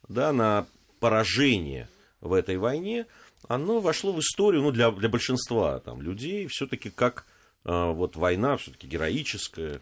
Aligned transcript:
да, 0.07 0.31
на 0.31 0.65
поражение 0.99 1.89
в 2.21 2.33
этой 2.33 2.57
войне, 2.57 3.07
оно 3.47 3.79
вошло 3.79 4.13
в 4.13 4.19
историю, 4.19 4.61
ну, 4.61 4.71
для, 4.71 4.91
для 4.91 5.09
большинства 5.09 5.79
там, 5.79 6.01
людей, 6.01 6.47
все-таки 6.47 6.89
как 6.89 7.25
э, 7.65 7.91
вот 7.91 8.15
война, 8.15 8.57
все-таки 8.57 8.87
героическая. 8.87 9.81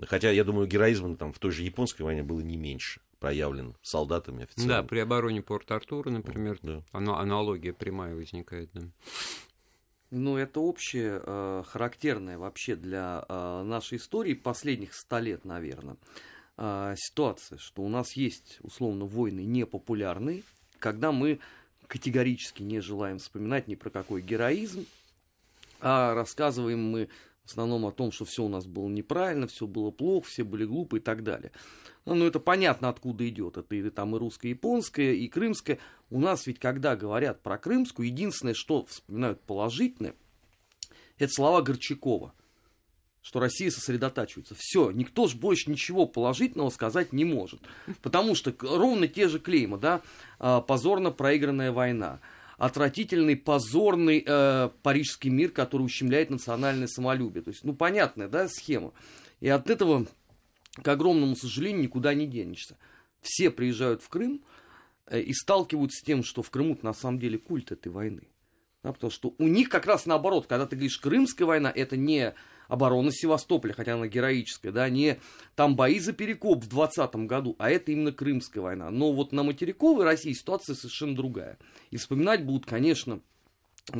Хотя, 0.00 0.30
я 0.30 0.44
думаю, 0.44 0.66
героизм 0.66 1.16
там, 1.16 1.32
в 1.32 1.38
той 1.38 1.52
же 1.52 1.62
японской 1.62 2.02
войне 2.02 2.22
было 2.22 2.40
не 2.40 2.56
меньше 2.56 3.00
проявлен 3.20 3.74
солдатами, 3.80 4.42
офицерами. 4.42 4.68
Да, 4.68 4.82
при 4.82 4.98
обороне 4.98 5.40
Порт-Артура, 5.40 6.10
например, 6.10 6.58
да. 6.62 6.82
аналогия 6.92 7.72
прямая 7.72 8.14
возникает. 8.14 8.68
Да. 8.74 8.82
Ну, 10.10 10.36
это 10.36 10.60
общее, 10.60 11.22
э, 11.24 11.62
характерное 11.66 12.38
вообще 12.38 12.76
для 12.76 13.24
э, 13.28 13.62
нашей 13.62 13.98
истории 13.98 14.34
последних 14.34 14.94
ста 14.94 15.20
лет, 15.20 15.44
наверное, 15.44 15.96
э, 16.56 16.94
ситуация, 16.96 17.58
что 17.58 17.82
у 17.82 17.88
нас 17.88 18.12
есть, 18.12 18.58
условно, 18.62 19.04
войны 19.04 19.40
непопулярные, 19.40 20.42
когда 20.78 21.12
мы 21.12 21.38
категорически 21.86 22.62
не 22.62 22.80
желаем 22.80 23.18
вспоминать 23.18 23.68
ни 23.68 23.74
про 23.74 23.90
какой 23.90 24.22
героизм, 24.22 24.86
а 25.80 26.14
рассказываем 26.14 26.82
мы 26.90 27.08
в 27.44 27.50
основном 27.50 27.84
о 27.86 27.92
том, 27.92 28.10
что 28.10 28.24
все 28.24 28.44
у 28.44 28.48
нас 28.48 28.66
было 28.66 28.88
неправильно, 28.88 29.46
все 29.46 29.66
было 29.66 29.90
плохо, 29.90 30.28
все 30.28 30.44
были 30.44 30.64
глупы 30.64 30.98
и 30.98 31.00
так 31.00 31.22
далее. 31.22 31.52
Ну, 32.06 32.24
это 32.24 32.40
понятно, 32.40 32.88
откуда 32.88 33.28
идет. 33.28 33.56
Это 33.56 33.74
и 33.74 33.90
там 33.90 34.16
и 34.16 34.18
русско-японская, 34.18 35.12
и 35.12 35.28
крымская. 35.28 35.78
У 36.10 36.20
нас 36.20 36.46
ведь, 36.46 36.58
когда 36.58 36.96
говорят 36.96 37.42
про 37.42 37.58
крымскую, 37.58 38.06
единственное, 38.06 38.54
что 38.54 38.84
вспоминают 38.86 39.40
положительное, 39.42 40.14
это 41.18 41.32
слова 41.32 41.62
Горчакова 41.62 42.34
что 43.24 43.40
Россия 43.40 43.70
сосредотачивается. 43.70 44.54
Все, 44.56 44.90
никто 44.90 45.26
же 45.26 45.38
больше 45.38 45.70
ничего 45.70 46.04
положительного 46.06 46.68
сказать 46.68 47.14
не 47.14 47.24
может. 47.24 47.58
Потому 48.02 48.34
что 48.34 48.54
ровно 48.60 49.08
те 49.08 49.28
же 49.28 49.40
клеймы, 49.40 49.78
да, 49.78 50.02
а, 50.38 50.60
позорно 50.60 51.10
проигранная 51.10 51.72
война, 51.72 52.20
отвратительный, 52.58 53.34
позорный 53.34 54.22
э, 54.24 54.70
парижский 54.82 55.30
мир, 55.30 55.50
который 55.50 55.82
ущемляет 55.82 56.30
национальное 56.30 56.86
самолюбие. 56.86 57.42
То 57.42 57.48
есть, 57.48 57.64
ну, 57.64 57.74
понятная, 57.74 58.28
да, 58.28 58.46
схема. 58.46 58.92
И 59.40 59.48
от 59.48 59.70
этого 59.70 60.06
к 60.82 60.86
огромному 60.86 61.34
сожалению, 61.34 61.82
никуда 61.82 62.14
не 62.14 62.26
денешься. 62.26 62.76
Все 63.22 63.50
приезжают 63.50 64.02
в 64.02 64.08
Крым 64.08 64.44
э, 65.06 65.20
и 65.20 65.32
сталкиваются 65.32 65.98
с 65.98 66.02
тем, 66.02 66.22
что 66.22 66.42
в 66.42 66.50
Крыму 66.50 66.78
на 66.82 66.92
самом 66.92 67.18
деле 67.18 67.38
культ 67.38 67.72
этой 67.72 67.90
войны. 67.90 68.28
Да, 68.82 68.92
потому 68.92 69.10
что 69.10 69.34
у 69.38 69.48
них 69.48 69.70
как 69.70 69.86
раз 69.86 70.04
наоборот, 70.04 70.46
когда 70.46 70.66
ты 70.66 70.76
говоришь 70.76 70.98
Крымская 70.98 71.46
война, 71.46 71.72
это 71.74 71.96
не 71.96 72.34
оборона 72.68 73.10
Севастополя, 73.12 73.72
хотя 73.72 73.94
она 73.94 74.06
героическая, 74.06 74.72
да, 74.72 74.88
не 74.88 75.18
там 75.54 75.76
бои 75.76 75.98
за 75.98 76.12
Перекоп 76.12 76.64
в 76.64 76.68
20 76.68 77.14
году, 77.26 77.56
а 77.58 77.70
это 77.70 77.92
именно 77.92 78.12
Крымская 78.12 78.62
война. 78.62 78.90
Но 78.90 79.12
вот 79.12 79.32
на 79.32 79.42
материковой 79.42 80.04
России 80.04 80.32
ситуация 80.32 80.74
совершенно 80.74 81.14
другая. 81.14 81.58
И 81.90 81.96
вспоминать 81.96 82.44
будут, 82.44 82.66
конечно, 82.66 83.20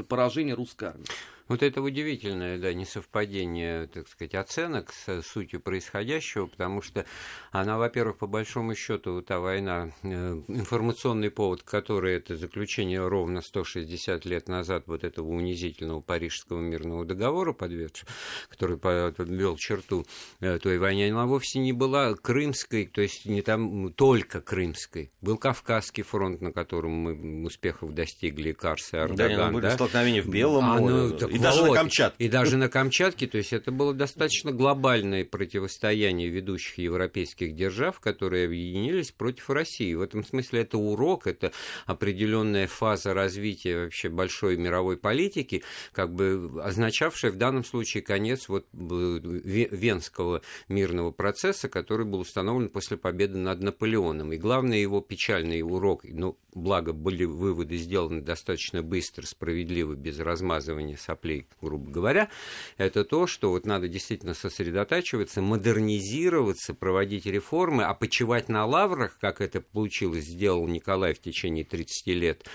поражение 0.08 0.54
русской 0.54 0.90
армии. 0.90 1.06
Вот 1.46 1.62
это 1.62 1.82
удивительное, 1.82 2.58
да, 2.58 2.72
несовпадение, 2.72 3.86
так 3.86 4.08
сказать, 4.08 4.34
оценок 4.34 4.92
с 4.92 5.22
сутью 5.22 5.60
происходящего, 5.60 6.46
потому 6.46 6.80
что 6.80 7.04
она, 7.50 7.76
во-первых, 7.76 8.16
по 8.16 8.26
большому 8.26 8.74
счету, 8.74 9.20
та 9.20 9.40
война, 9.40 9.90
э, 10.02 10.42
информационный 10.48 11.30
повод, 11.30 11.62
который 11.62 12.14
это 12.16 12.36
заключение 12.36 13.06
ровно 13.06 13.42
160 13.42 14.24
лет 14.24 14.48
назад 14.48 14.84
вот 14.86 15.04
этого 15.04 15.28
унизительного 15.28 16.00
Парижского 16.00 16.60
мирного 16.60 17.04
договора, 17.04 17.52
подведшего, 17.52 18.08
который 18.48 18.78
подвел 18.78 19.56
черту 19.58 20.06
э, 20.40 20.58
той 20.58 20.78
войне, 20.78 21.10
она 21.10 21.26
вовсе 21.26 21.58
не 21.58 21.74
была 21.74 22.14
крымской, 22.14 22.86
то 22.86 23.02
есть 23.02 23.26
не 23.26 23.42
там 23.42 23.92
только 23.92 24.40
крымской. 24.40 25.10
Был 25.20 25.36
Кавказский 25.36 26.04
фронт, 26.04 26.40
на 26.40 26.52
котором 26.52 26.92
мы 26.92 27.44
успехов 27.44 27.92
достигли, 27.94 28.52
Карс 28.52 28.94
и 28.94 28.96
Ардаган. 28.96 29.36
Да, 29.36 29.50
были 29.50 29.62
да? 29.62 29.70
столкновения 29.72 30.22
в 30.22 30.28
Белом 30.28 30.64
а, 30.64 30.78
море. 30.78 30.94
Ну, 30.94 31.33
и 31.34 31.38
даже 31.38 31.64
на 31.64 31.74
Камчатке. 31.74 32.24
И 32.24 32.28
даже 32.28 32.56
на 32.56 32.68
Камчатке, 32.68 33.26
то 33.26 33.38
есть 33.38 33.52
это 33.52 33.70
было 33.70 33.92
достаточно 33.92 34.52
глобальное 34.52 35.24
противостояние 35.24 36.28
ведущих 36.28 36.78
европейских 36.78 37.54
держав, 37.54 38.00
которые 38.00 38.46
объединились 38.46 39.10
против 39.10 39.50
России. 39.50 39.94
В 39.94 40.02
этом 40.02 40.24
смысле 40.24 40.62
это 40.62 40.78
урок, 40.78 41.26
это 41.26 41.52
определенная 41.86 42.66
фаза 42.66 43.14
развития 43.14 43.84
вообще 43.84 44.08
большой 44.08 44.56
мировой 44.56 44.96
политики, 44.96 45.62
как 45.92 46.14
бы 46.14 46.60
означавшая 46.62 47.32
в 47.32 47.36
данном 47.36 47.64
случае 47.64 48.02
конец 48.02 48.48
вот 48.48 48.66
Венского 48.72 50.42
мирного 50.68 51.10
процесса, 51.10 51.68
который 51.68 52.06
был 52.06 52.20
установлен 52.20 52.68
после 52.68 52.96
победы 52.96 53.38
над 53.38 53.60
Наполеоном. 53.60 54.32
И 54.32 54.36
главный 54.36 54.80
его 54.80 55.00
печальный 55.00 55.62
урок, 55.62 56.04
ну, 56.04 56.36
благо 56.54 56.92
были 56.92 57.24
выводы 57.24 57.76
сделаны 57.76 58.20
достаточно 58.20 58.82
быстро, 58.82 59.26
справедливо, 59.26 59.94
без 59.94 60.18
размазывания 60.18 60.96
соплей, 60.96 61.46
грубо 61.60 61.90
говоря, 61.90 62.30
это 62.76 63.04
то, 63.04 63.26
что 63.26 63.50
вот 63.50 63.66
надо 63.66 63.88
действительно 63.88 64.34
сосредотачиваться, 64.34 65.42
модернизироваться, 65.42 66.74
проводить 66.74 67.26
реформы, 67.26 67.84
а 67.84 67.94
почивать 67.94 68.48
на 68.48 68.64
лаврах, 68.66 69.18
как 69.20 69.40
это 69.40 69.60
получилось, 69.60 70.24
сделал 70.24 70.66
Николай 70.66 71.14
в 71.14 71.20
течение 71.20 71.64
30 71.64 72.06
лет, 72.08 72.46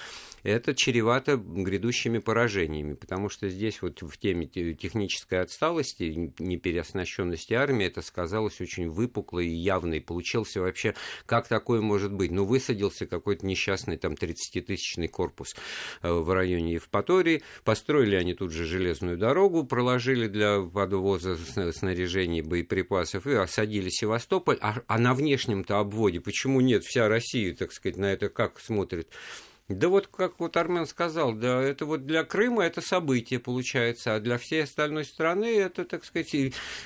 это 0.43 0.73
чревато 0.75 1.37
грядущими 1.37 2.19
поражениями, 2.19 2.93
потому 2.93 3.29
что 3.29 3.49
здесь 3.49 3.81
вот 3.81 4.01
в 4.01 4.17
теме 4.17 4.45
технической 4.47 5.41
отсталости, 5.41 6.33
непереоснащенности 6.39 7.53
армии, 7.53 7.85
это 7.85 8.01
сказалось 8.01 8.61
очень 8.61 8.89
выпукло 8.89 9.39
и 9.39 9.49
явно, 9.49 9.95
и 9.95 9.99
получился 9.99 10.61
вообще, 10.61 10.95
как 11.25 11.47
такое 11.47 11.81
может 11.81 12.13
быть? 12.13 12.31
Ну, 12.31 12.45
высадился 12.45 13.05
какой-то 13.05 13.45
несчастный 13.45 13.97
там 13.97 14.13
30-тысячный 14.13 15.07
корпус 15.07 15.55
э, 16.01 16.11
в 16.11 16.31
районе 16.33 16.73
Евпатории, 16.73 17.43
построили 17.63 18.15
они 18.15 18.33
тут 18.33 18.51
же 18.51 18.65
железную 18.65 19.17
дорогу, 19.17 19.65
проложили 19.65 20.27
для 20.27 20.61
подвоза 20.61 21.35
снаряжений, 21.71 22.41
боеприпасов 22.41 23.27
и 23.27 23.33
осадили 23.33 23.89
Севастополь, 23.89 24.57
а, 24.61 24.81
а 24.87 24.97
на 24.97 25.13
внешнем-то 25.13 25.79
обводе 25.79 26.19
почему 26.19 26.61
нет? 26.61 26.83
Вся 26.83 27.07
Россия, 27.07 27.53
так 27.55 27.71
сказать, 27.71 27.97
на 27.97 28.05
это 28.05 28.29
как 28.29 28.59
смотрит? 28.59 29.09
Да 29.69 29.87
вот, 29.87 30.07
как 30.07 30.39
вот 30.39 30.57
Армен 30.57 30.87
сказал, 30.87 31.33
да, 31.33 31.61
это 31.61 31.85
вот 31.85 32.07
для 32.07 32.23
Крыма 32.23 32.63
это 32.63 32.81
событие 32.81 33.39
получается, 33.39 34.15
а 34.15 34.19
для 34.19 34.39
всей 34.39 34.63
остальной 34.63 35.05
страны 35.05 35.45
это, 35.45 35.85
так 35.85 36.03
сказать, 36.03 36.33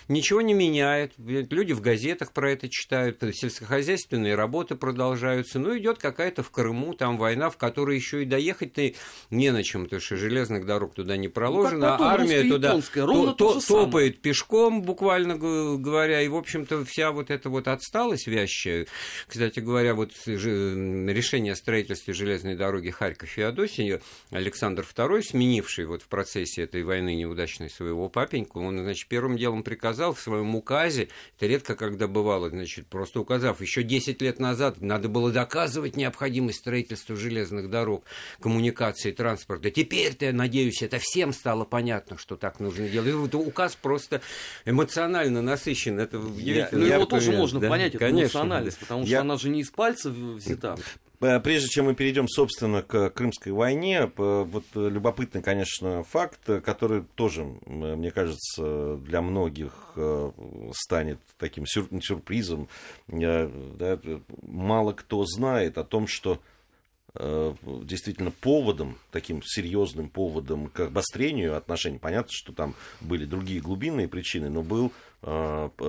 ничего 0.10 0.42
не 0.42 0.54
меняет. 0.54 1.14
Люди 1.18 1.72
в 1.72 1.80
газетах 1.80 2.34
про 2.34 2.52
это 2.52 2.68
читают, 2.68 3.22
сельскохозяйственные 3.22 4.36
работы 4.36 4.76
продолжаются. 4.76 5.60
Ну, 5.60 5.78
идет 5.78 5.98
какая-то 5.98 6.44
в 6.44 6.52
Крыму 6.52 6.94
там 6.94 7.18
война, 7.18 7.50
в 7.50 7.56
которой 7.56 7.96
еще 7.96 8.24
и 8.24 8.26
доехать-то 8.26 8.92
не 9.30 9.52
на 9.52 9.64
чем, 9.64 9.86
потому 9.86 10.02
что 10.02 10.18
железных 10.18 10.66
дорог 10.66 10.94
туда 10.94 11.16
не 11.16 11.30
проложено, 11.30 11.96
ну, 11.98 12.04
а 12.04 12.14
армия 12.14 12.44
туда 12.44 12.82
то, 12.94 13.32
то, 13.32 13.62
топает 13.62 14.22
пешком, 14.22 14.82
буквально 14.82 15.38
говоря, 15.38 16.22
и, 16.22 16.28
в 16.28 16.36
общем-то, 16.36 16.84
вся 16.84 17.14
вот 17.14 17.32
эта 17.32 17.50
вот 17.50 17.70
отсталость 17.70 18.28
вящая, 18.28 18.88
кстати 19.26 19.62
говоря, 19.62 19.96
вот 19.96 20.12
решение 20.28 21.54
о 21.54 21.56
строительстве 21.56 22.14
железной 22.14 22.56
дороги 22.58 22.73
дороге 22.74 22.92
Харьков-Феодосия, 22.92 24.02
Александр 24.31 24.84
II, 24.96 25.22
сменивший 25.22 25.86
вот 25.86 26.02
в 26.02 26.08
процессе 26.08 26.64
этой 26.64 26.84
войны 26.84 27.14
неудачной 27.16 27.70
своего 27.70 28.10
папеньку, 28.10 28.60
он, 28.62 28.80
значит, 28.80 29.08
первым 29.08 29.38
делом 29.38 29.62
приказал 29.62 30.14
в 30.16 30.20
своем 30.20 30.56
указе, 30.56 31.10
это 31.38 31.46
редко 31.46 31.75
когда 31.75 32.08
бывало, 32.08 32.50
значит, 32.50 32.88
просто 32.88 33.20
указав, 33.20 33.62
еще 33.62 33.84
10 33.84 34.22
лет 34.24 34.40
назад 34.40 34.81
надо 34.81 35.08
было 35.08 35.31
доказывать 35.31 35.96
необходимость 35.96 36.60
строительства 36.60 37.16
железных 37.16 37.70
дорог, 37.70 38.06
коммуникации, 38.40 39.12
транспорта. 39.12 39.70
Теперь-то, 39.70 40.25
я 40.25 40.34
надеюсь, 40.34 40.81
это 40.81 40.98
всем 41.00 41.31
стало 41.31 41.66
понятно, 41.66 42.18
что 42.18 42.36
так 42.38 42.60
нужно 42.60 42.90
делать. 42.90 43.10
И 43.10 43.14
вот 43.14 43.36
указ 43.36 43.75
просто 43.75 44.22
эмоционально 44.66 45.44
насыщен. 45.44 46.00
Это 46.00 46.18
удивительно. 46.18 46.70
Ну, 46.81 46.86
Я 46.88 46.96
его 46.96 47.06
тоже 47.06 47.25
поверю, 47.28 47.42
можно 47.42 47.60
да? 47.60 47.70
понять, 47.70 47.90
эту 47.90 48.00
Конечно. 48.00 48.24
эмоциональность, 48.40 48.80
потому 48.80 49.04
что 49.04 49.12
Я- 49.12 49.22
она 49.22 49.38
же 49.38 49.50
не 49.50 49.62
из 49.62 49.70
пальца 49.70 50.10
взята. 50.10 50.75
Э, 51.24 51.40
Прежде 51.40 51.70
чем 51.70 51.86
мы 51.86 51.96
перейдем, 51.96 52.28
собственно, 52.28 52.81
к 52.81 53.10
Крымской 53.12 53.52
войне, 53.54 54.12
вот 54.18 54.66
э, 54.75 54.90
любопытный, 54.90 55.42
конечно, 55.42 56.04
факт, 56.04 56.42
который 56.64 57.04
тоже, 57.16 57.46
мне 57.66 58.12
кажется, 58.12 58.98
для 58.98 59.22
многих 59.22 59.94
э, 59.96 60.31
станет 60.75 61.20
таким 61.38 61.64
сюр- 61.64 61.88
сюрпризом. 62.02 62.68
Да, 63.08 64.00
Мало 64.42 64.92
кто 64.94 65.24
знает 65.25 65.78
о 65.78 65.84
том, 65.84 66.08
что 66.08 66.40
действительно 67.16 68.31
поводом, 68.31 68.98
таким 69.12 69.44
серьезным 69.44 70.10
поводом 70.10 70.66
к 70.66 70.80
обострению 70.80 71.56
отношений, 71.56 72.00
понятно, 72.00 72.31
что 72.31 72.54
там 72.54 72.74
были 73.02 73.25
другие 73.25 73.62
глубинные 73.62 74.08
причины, 74.08 74.50
но 74.50 74.64
был 74.64 74.92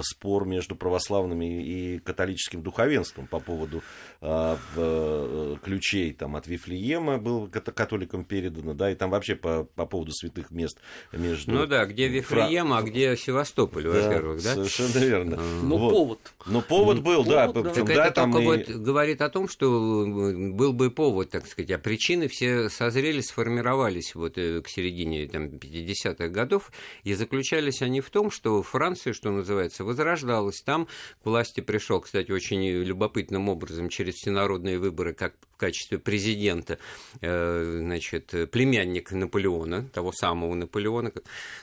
спор 0.02 0.46
между 0.46 0.76
православными 0.76 1.62
и 1.62 1.98
католическим 1.98 2.62
духовенством 2.62 3.26
по 3.26 3.40
поводу 3.40 3.82
э, 4.20 4.56
э, 4.76 5.56
ключей 5.62 6.12
там, 6.12 6.36
от 6.36 6.46
Вифлеема 6.46 7.19
был 7.19 7.48
католикам 7.48 8.25
передано, 8.25 8.75
да, 8.75 8.90
и 8.90 8.94
там 8.94 9.10
вообще 9.10 9.34
по, 9.34 9.64
по 9.64 9.86
поводу 9.86 10.12
святых 10.12 10.50
мест 10.50 10.78
между... 11.12 11.52
Ну 11.52 11.66
да, 11.66 11.84
где 11.86 12.08
Фра- 12.20 12.44
Вифлеем, 12.46 12.72
а 12.72 12.82
где 12.82 13.16
Севастополь, 13.16 13.84
Да, 13.84 13.90
во-первых, 13.90 14.42
да? 14.42 14.54
Совершенно 14.54 14.98
верно. 15.04 15.36
Но 15.62 15.78
Вот. 15.78 15.90
повод. 15.92 16.34
Но 16.46 16.60
повод 16.60 17.00
был, 17.02 17.25
да, 17.25 17.46
повод, 17.48 17.64
да. 17.64 17.70
причем, 17.70 17.86
Так 17.86 17.96
да, 17.96 18.06
это 18.06 18.14
там 18.14 18.32
только 18.32 18.44
и- 18.44 18.72
вот 18.72 18.76
говорит 18.82 19.20
о 19.22 19.31
том, 19.31 19.48
что 19.48 19.66
э, 20.06 20.50
был 20.52 20.72
бы 20.72 20.90
повод, 20.90 21.31
так 21.31 21.46
сказать, 21.46 21.70
а 21.70 21.78
причины 21.78 22.28
все 22.28 22.69
созрели, 22.69 23.20
сформировались 23.20 24.14
вот 24.14 24.38
э, 24.38 24.60
к 24.62 24.69
середине 24.69 25.26
там, 25.26 25.46
50-х 25.46 26.28
годов, 26.28 26.70
и 27.02 27.14
заключались 27.14 27.82
они 27.82 28.00
в 28.00 28.10
том, 28.10 28.31
что 28.31 28.62
Франция, 28.62 29.12
что 29.24 29.30
называется, 29.30 29.84
возрождалась. 29.84 30.60
Там 30.60 30.86
к 31.22 31.24
власти 31.24 31.62
пришел, 31.62 31.98
кстати, 32.02 32.30
очень 32.30 32.62
любопытным 32.62 33.48
образом 33.48 33.88
через 33.88 34.16
всенародные 34.16 34.78
выборы, 34.78 35.14
как 35.14 35.32
качестве 35.64 35.99
президента, 35.99 36.78
э, 37.22 37.78
значит, 37.81 38.34
племянник 38.50 39.12
Наполеона, 39.12 39.88
того 39.94 40.12
самого 40.12 40.55
Наполеона, 40.55 41.11
ко- 41.11 41.22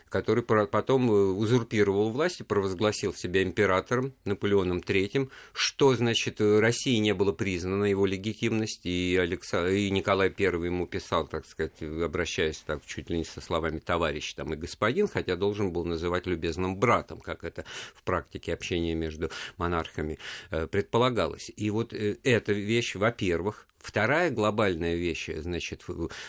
который 0.09 0.43
потом 0.43 1.11
э, 1.11 1.13
узурпировал 1.13 2.09
власть 2.09 2.39
и 2.39 2.43
провозгласил 2.43 3.13
себя 3.13 3.43
императором 3.43 4.13
Наполеоном 4.25 4.79
III, 4.79 5.29
что, 5.53 5.95
значит, 5.95 6.41
России 6.41 6.97
не 6.97 7.13
было 7.13 7.31
признана 7.31 7.85
его 7.85 8.07
легитимность, 8.07 8.87
и, 8.87 9.15
Алекса... 9.21 9.69
и 9.69 9.91
Николай 9.91 10.33
I 10.35 10.45
ему 10.45 10.87
писал, 10.87 11.27
так 11.27 11.45
сказать, 11.45 11.79
обращаясь 11.81 12.57
так 12.57 12.83
чуть 12.87 13.11
ли 13.11 13.19
не 13.19 13.23
со 13.23 13.39
словами 13.39 13.77
товарищ 13.77 14.33
там, 14.33 14.51
и 14.53 14.55
господин, 14.55 15.07
хотя 15.07 15.35
должен 15.35 15.71
был 15.71 15.85
называть 15.85 16.25
любезным 16.25 16.75
братом, 16.75 17.19
как 17.19 17.43
это 17.43 17.65
в 17.93 18.01
практике 18.01 18.53
общения 18.53 18.95
между 18.95 19.29
монархами 19.57 20.17
э, 20.49 20.65
предполагалось. 20.65 21.51
И 21.55 21.69
вот 21.69 21.93
эта 21.93 22.51
вещь, 22.51 22.95
во-первых, 22.95 23.67
Вторая 23.81 24.29
глобальная 24.29 24.95
вещь, 24.95 25.29
значит, 25.35 25.85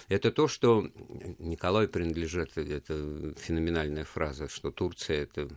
это 0.08 0.32
то, 0.32 0.48
что 0.48 0.88
Николаю 1.38 1.88
принадлежит, 1.88 2.56
это 2.56 3.34
феноменальная 3.38 4.04
фраза, 4.04 4.48
что 4.48 4.70
Турция– 4.70 5.22
это 5.24 5.48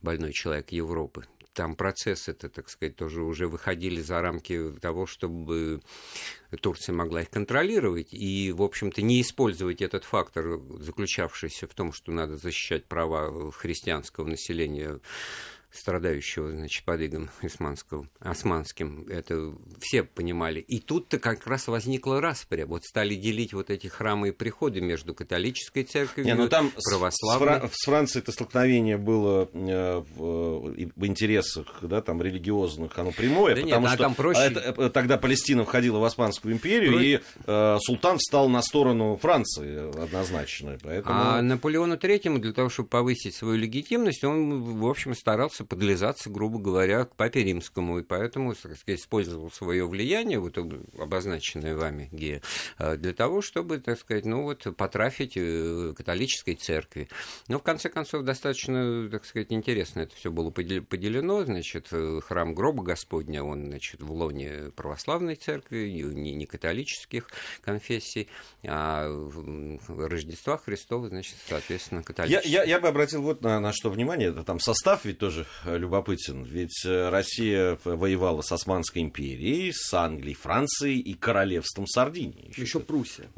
больной 0.00 0.32
человек 0.32 0.70
Европы. 0.70 1.26
Там 1.52 1.74
процессы, 1.74 2.30
это, 2.30 2.48
так 2.48 2.70
сказать, 2.70 2.94
тоже 2.94 3.22
уже 3.22 3.48
выходили 3.48 4.00
за 4.00 4.22
рамки 4.22 4.72
того, 4.80 5.06
чтобы 5.06 5.80
Турция 6.60 6.94
могла 6.94 7.22
их 7.22 7.30
контролировать 7.30 8.14
и, 8.14 8.52
в 8.52 8.62
общем-то, 8.62 9.02
не 9.02 9.20
использовать 9.20 9.82
этот 9.82 10.04
фактор, 10.04 10.60
заключавшийся 10.78 11.66
в 11.66 11.74
том, 11.74 11.92
что 11.92 12.12
надо 12.12 12.36
защищать 12.36 12.86
права 12.86 13.50
христианского 13.50 14.26
населения 14.26 15.00
страдающего, 15.72 16.50
значит, 16.50 16.84
подвигом 16.84 17.30
османского, 17.42 18.08
османским, 18.18 19.06
это 19.08 19.54
все 19.80 20.02
понимали. 20.02 20.60
И 20.60 20.80
тут-то 20.80 21.18
как 21.18 21.46
раз 21.46 21.68
возникла 21.68 22.20
распря. 22.20 22.66
Вот 22.66 22.84
стали 22.84 23.14
делить 23.14 23.52
вот 23.52 23.70
эти 23.70 23.86
храмы 23.86 24.28
и 24.28 24.32
приходы 24.32 24.80
между 24.80 25.14
католической 25.14 25.84
церковью, 25.84 26.26
Не, 26.26 26.34
ну 26.34 26.48
там 26.48 26.70
православной. 26.84 27.56
С, 27.56 27.60
Фра- 27.60 27.70
с 27.72 27.84
Францией 27.84 28.22
это 28.22 28.32
столкновение 28.32 28.96
было 28.96 29.48
э, 29.52 30.02
в, 30.16 30.72
и 30.74 30.88
в 30.94 31.06
интересах, 31.06 31.78
да, 31.82 32.02
там, 32.02 32.20
религиозных, 32.22 32.98
оно 32.98 33.12
прямое, 33.12 33.54
Да 33.54 33.62
нет, 33.62 33.70
потому 33.70 33.86
а 33.86 33.90
что 33.90 33.98
там 33.98 34.14
проще. 34.14 34.40
это, 34.40 34.60
э, 34.76 34.90
тогда 34.90 35.18
Палестина 35.18 35.64
входила 35.64 35.98
в 35.98 36.04
Османскую 36.04 36.54
империю, 36.54 36.92
Про- 36.92 37.02
и 37.02 37.20
э, 37.46 37.78
султан 37.80 38.18
встал 38.18 38.48
на 38.48 38.62
сторону 38.62 39.16
Франции 39.20 40.02
однозначно. 40.02 40.78
Поэтому... 40.82 41.14
А 41.14 41.42
Наполеону 41.42 41.96
Третьему 41.96 42.38
для 42.38 42.52
того, 42.52 42.68
чтобы 42.68 42.88
повысить 42.88 43.34
свою 43.34 43.56
легитимность, 43.56 44.24
он, 44.24 44.62
в 44.80 44.86
общем, 44.86 45.14
старался 45.14 45.59
подлизаться, 45.64 46.30
грубо 46.30 46.58
говоря, 46.58 47.04
к 47.04 47.16
папе 47.16 47.44
римскому, 47.44 47.98
и 47.98 48.02
поэтому, 48.02 48.54
сказать, 48.54 48.80
использовал 48.88 49.50
свое 49.50 49.86
влияние, 49.86 50.38
вот 50.38 50.58
обозначенное 50.98 51.76
вами, 51.76 52.08
Гея, 52.12 52.42
э, 52.78 52.96
для 52.96 53.12
того, 53.12 53.42
чтобы, 53.42 53.78
так 53.78 53.98
сказать, 53.98 54.24
ну 54.24 54.42
вот, 54.42 54.66
потрафить 54.76 55.32
э, 55.36 55.94
католической 55.96 56.54
церкви. 56.54 57.08
Но, 57.48 57.58
в 57.58 57.62
конце 57.62 57.88
концов, 57.88 58.24
достаточно, 58.24 59.08
так 59.10 59.24
сказать, 59.24 59.48
интересно 59.50 60.00
это 60.00 60.14
все 60.16 60.30
было 60.30 60.50
подел- 60.50 60.84
поделено, 60.84 61.44
значит, 61.44 61.88
э, 61.92 62.20
храм 62.22 62.54
гроба 62.54 62.82
Господня, 62.82 63.42
он, 63.42 63.66
значит, 63.66 64.00
в 64.00 64.12
лоне 64.12 64.70
православной 64.76 65.36
церкви, 65.36 65.88
не, 65.88 66.34
не 66.34 66.46
католических 66.46 67.28
конфессий, 67.62 68.28
а 68.64 69.08
Рождества 69.88 70.58
Христова, 70.58 71.08
значит, 71.08 71.36
соответственно, 71.48 72.00
Я, 72.00 72.04
католических. 72.04 72.50
я, 72.50 72.64
я 72.64 72.80
бы 72.80 72.88
обратил 72.88 73.22
вот 73.22 73.42
на, 73.42 73.60
на 73.60 73.72
что 73.72 73.90
внимание. 73.90 74.30
Это 74.30 74.42
там 74.44 74.60
состав 74.60 75.04
ведь 75.04 75.18
тоже 75.18 75.46
любопытен. 75.64 76.44
Ведь 76.44 76.84
э, 76.84 77.08
Россия 77.08 77.78
воевала 77.84 78.42
с 78.42 78.52
Османской 78.52 79.02
империей, 79.02 79.72
с 79.72 79.92
Англией, 79.94 80.34
Францией 80.34 81.00
и 81.00 81.14
королевством 81.14 81.86
Сардинии. 81.86 82.52
Еще 82.56 82.80
Пруссия. 82.80 83.28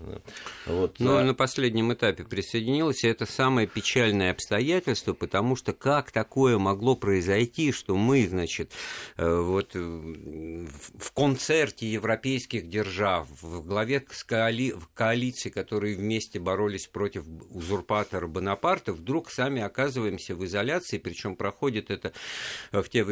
Вот, 0.66 0.98
Но 1.00 1.20
э, 1.20 1.24
на 1.24 1.34
последнем 1.34 1.92
этапе 1.92 2.24
присоединилась, 2.24 3.04
и 3.04 3.08
это 3.08 3.26
самое 3.26 3.66
печальное 3.66 4.30
обстоятельство, 4.30 5.12
потому 5.12 5.56
что 5.56 5.72
как 5.72 6.12
такое 6.12 6.58
могло 6.58 6.96
произойти, 6.96 7.72
что 7.72 7.96
мы, 7.96 8.26
значит, 8.26 8.72
э, 9.16 9.40
вот 9.40 9.72
э, 9.74 9.78
в 9.78 11.12
концерте 11.12 11.86
европейских 11.90 12.68
держав, 12.68 13.28
в 13.40 13.66
главе 13.66 14.04
с 14.10 14.24
коали- 14.24 14.74
коалиции, 14.94 15.50
которые 15.50 15.96
вместе 15.96 16.38
боролись 16.38 16.86
против 16.86 17.24
узурпатора 17.50 18.26
Бонапарта, 18.26 18.92
вдруг 18.92 19.30
сами 19.30 19.62
оказываемся 19.62 20.34
в 20.34 20.44
изоляции, 20.44 20.98
причем 20.98 21.36
проходит 21.36 21.90
это 21.90 22.01
в 22.72 22.84
те, 22.88 23.04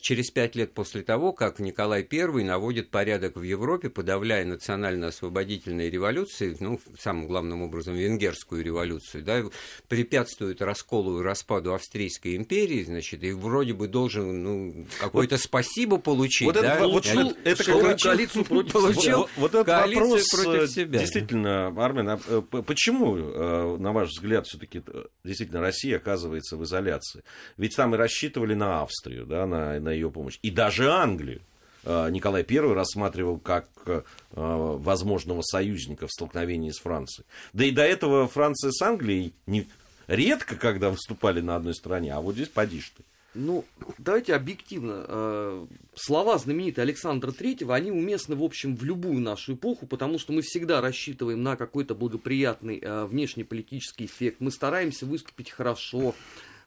через 0.00 0.30
пять 0.30 0.54
лет 0.56 0.72
после 0.74 1.02
того, 1.02 1.32
как 1.32 1.58
Николай 1.58 2.06
I 2.10 2.44
наводит 2.44 2.90
порядок 2.90 3.36
в 3.36 3.42
Европе, 3.42 3.90
подавляя 3.90 4.44
национально-освободительные 4.44 5.90
революции, 5.90 6.56
ну, 6.60 6.80
самым 6.98 7.26
главным 7.26 7.62
образом 7.62 7.94
венгерскую 7.94 8.62
революцию, 8.64 9.22
да, 9.24 9.42
препятствует 9.88 10.60
расколу 10.62 11.20
и 11.20 11.22
распаду 11.22 11.74
Австрийской 11.74 12.36
империи, 12.36 12.82
значит, 12.82 13.22
и 13.24 13.32
вроде 13.32 13.72
бы 13.72 13.88
должен, 13.88 14.42
ну, 14.42 14.86
какое-то 15.00 15.38
спасибо 15.38 15.98
получить, 15.98 16.46
вот 16.46 16.54
да, 16.54 16.76
это- 16.76 16.88
вот 16.88 17.04
Получил 17.04 17.30
это- 17.30 17.50
это 17.50 17.64
как 17.64 17.82
раз- 17.82 18.02
коалицию 18.02 18.44
против 18.44 18.72
Получил 18.72 19.00
себя. 19.02 19.16
Вот, 19.16 19.30
вот 19.36 19.54
этот 19.54 19.66
коалицию 19.66 20.04
вопрос, 20.08 20.28
против 20.44 20.62
э, 20.62 20.68
себя. 20.68 20.98
действительно, 20.98 21.66
Армен, 21.68 22.08
а, 22.08 22.20
э, 22.26 22.42
почему, 22.66 23.16
э, 23.16 23.76
на 23.78 23.92
ваш 23.92 24.10
взгляд, 24.10 24.46
все-таки 24.46 24.82
действительно 25.24 25.60
Россия 25.60 25.96
оказывается 25.96 26.56
в 26.56 26.64
изоляции? 26.64 27.22
Ведь 27.56 27.74
там 27.76 27.94
и 27.94 27.98
рассчитывали 27.98 28.35
на 28.44 28.82
Австрию, 28.82 29.26
да, 29.26 29.46
на, 29.46 29.80
на 29.80 29.90
ее 29.90 30.10
помощь, 30.10 30.38
и 30.42 30.50
даже 30.50 30.90
Англию. 30.90 31.40
Э, 31.86 32.10
Николай 32.10 32.44
I 32.48 32.74
рассматривал 32.74 33.38
как 33.38 33.68
э, 33.86 34.02
возможного 34.32 35.42
союзника 35.42 36.08
в 36.08 36.10
столкновении 36.10 36.70
с 36.70 36.78
Францией. 36.78 37.26
Да 37.52 37.64
и 37.64 37.70
до 37.70 37.82
этого 37.82 38.26
Франция 38.26 38.72
с 38.72 38.82
Англией 38.82 39.32
не, 39.46 39.68
редко, 40.08 40.56
когда 40.56 40.90
выступали 40.90 41.40
на 41.40 41.56
одной 41.56 41.74
стороне, 41.74 42.12
а 42.12 42.20
вот 42.20 42.34
здесь 42.34 42.48
поди 42.48 42.80
ты. 42.80 43.04
Ну, 43.34 43.64
давайте 43.98 44.34
объективно. 44.34 45.04
э, 45.06 45.66
Слова 45.94 46.38
знаменитые 46.38 46.82
Александра 46.82 47.30
Третьего, 47.30 47.74
они 47.74 47.92
уместны, 47.92 48.34
в 48.34 48.42
общем, 48.42 48.74
в 48.74 48.82
любую 48.82 49.20
нашу 49.20 49.54
эпоху, 49.54 49.86
потому 49.86 50.18
что 50.18 50.32
мы 50.32 50.42
всегда 50.42 50.80
рассчитываем 50.80 51.42
на 51.42 51.56
какой-то 51.56 51.94
благоприятный 51.94 52.82
внешнеполитический 53.06 54.06
эффект. 54.06 54.38
Мы 54.40 54.50
стараемся 54.50 55.06
выступить 55.06 55.50
хорошо, 55.50 56.14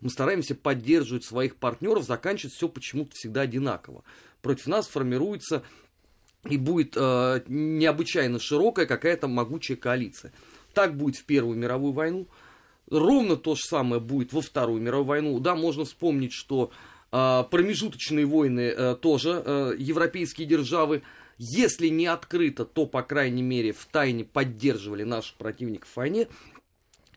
мы 0.02 0.10
стараемся 0.10 0.56
поддерживать 0.56 1.26
своих 1.26 1.56
партнеров, 1.56 2.06
заканчивать 2.06 2.54
все 2.54 2.70
почему-то 2.70 3.12
всегда 3.14 3.42
одинаково. 3.42 4.04
Против 4.42 4.68
нас 4.68 4.88
формируется 4.88 5.64
и 6.46 6.58
будет 6.58 6.94
э, 6.96 7.42
необычайно 7.48 8.40
широкая 8.40 8.86
какая-то 8.86 9.28
могучая 9.28 9.76
коалиция. 9.76 10.32
Так 10.74 10.96
будет 10.96 11.18
в 11.18 11.26
Первую 11.26 11.58
мировую 11.58 11.94
войну. 11.94 12.28
Ровно 12.90 13.36
то 13.36 13.56
же 13.56 13.62
самое 13.62 14.02
будет 14.02 14.32
во 14.32 14.42
Вторую 14.42 14.82
мировую 14.82 15.08
войну. 15.08 15.40
Да, 15.40 15.56
можно 15.56 15.84
вспомнить, 15.84 16.32
что 16.32 16.72
э, 17.12 17.44
промежуточные 17.52 18.26
войны 18.26 18.74
э, 18.76 18.96
тоже 18.96 19.44
э, 19.46 19.74
европейские 19.78 20.48
державы, 20.48 21.02
если 21.38 21.88
не 21.88 22.08
открыто, 22.08 22.66
то, 22.66 22.86
по 22.86 23.04
крайней 23.04 23.44
мере, 23.44 23.74
в 23.74 23.86
тайне 23.86 24.24
поддерживали 24.24 25.04
наших 25.04 25.36
противников 25.36 25.90
в 25.90 25.98
войне. 25.98 26.28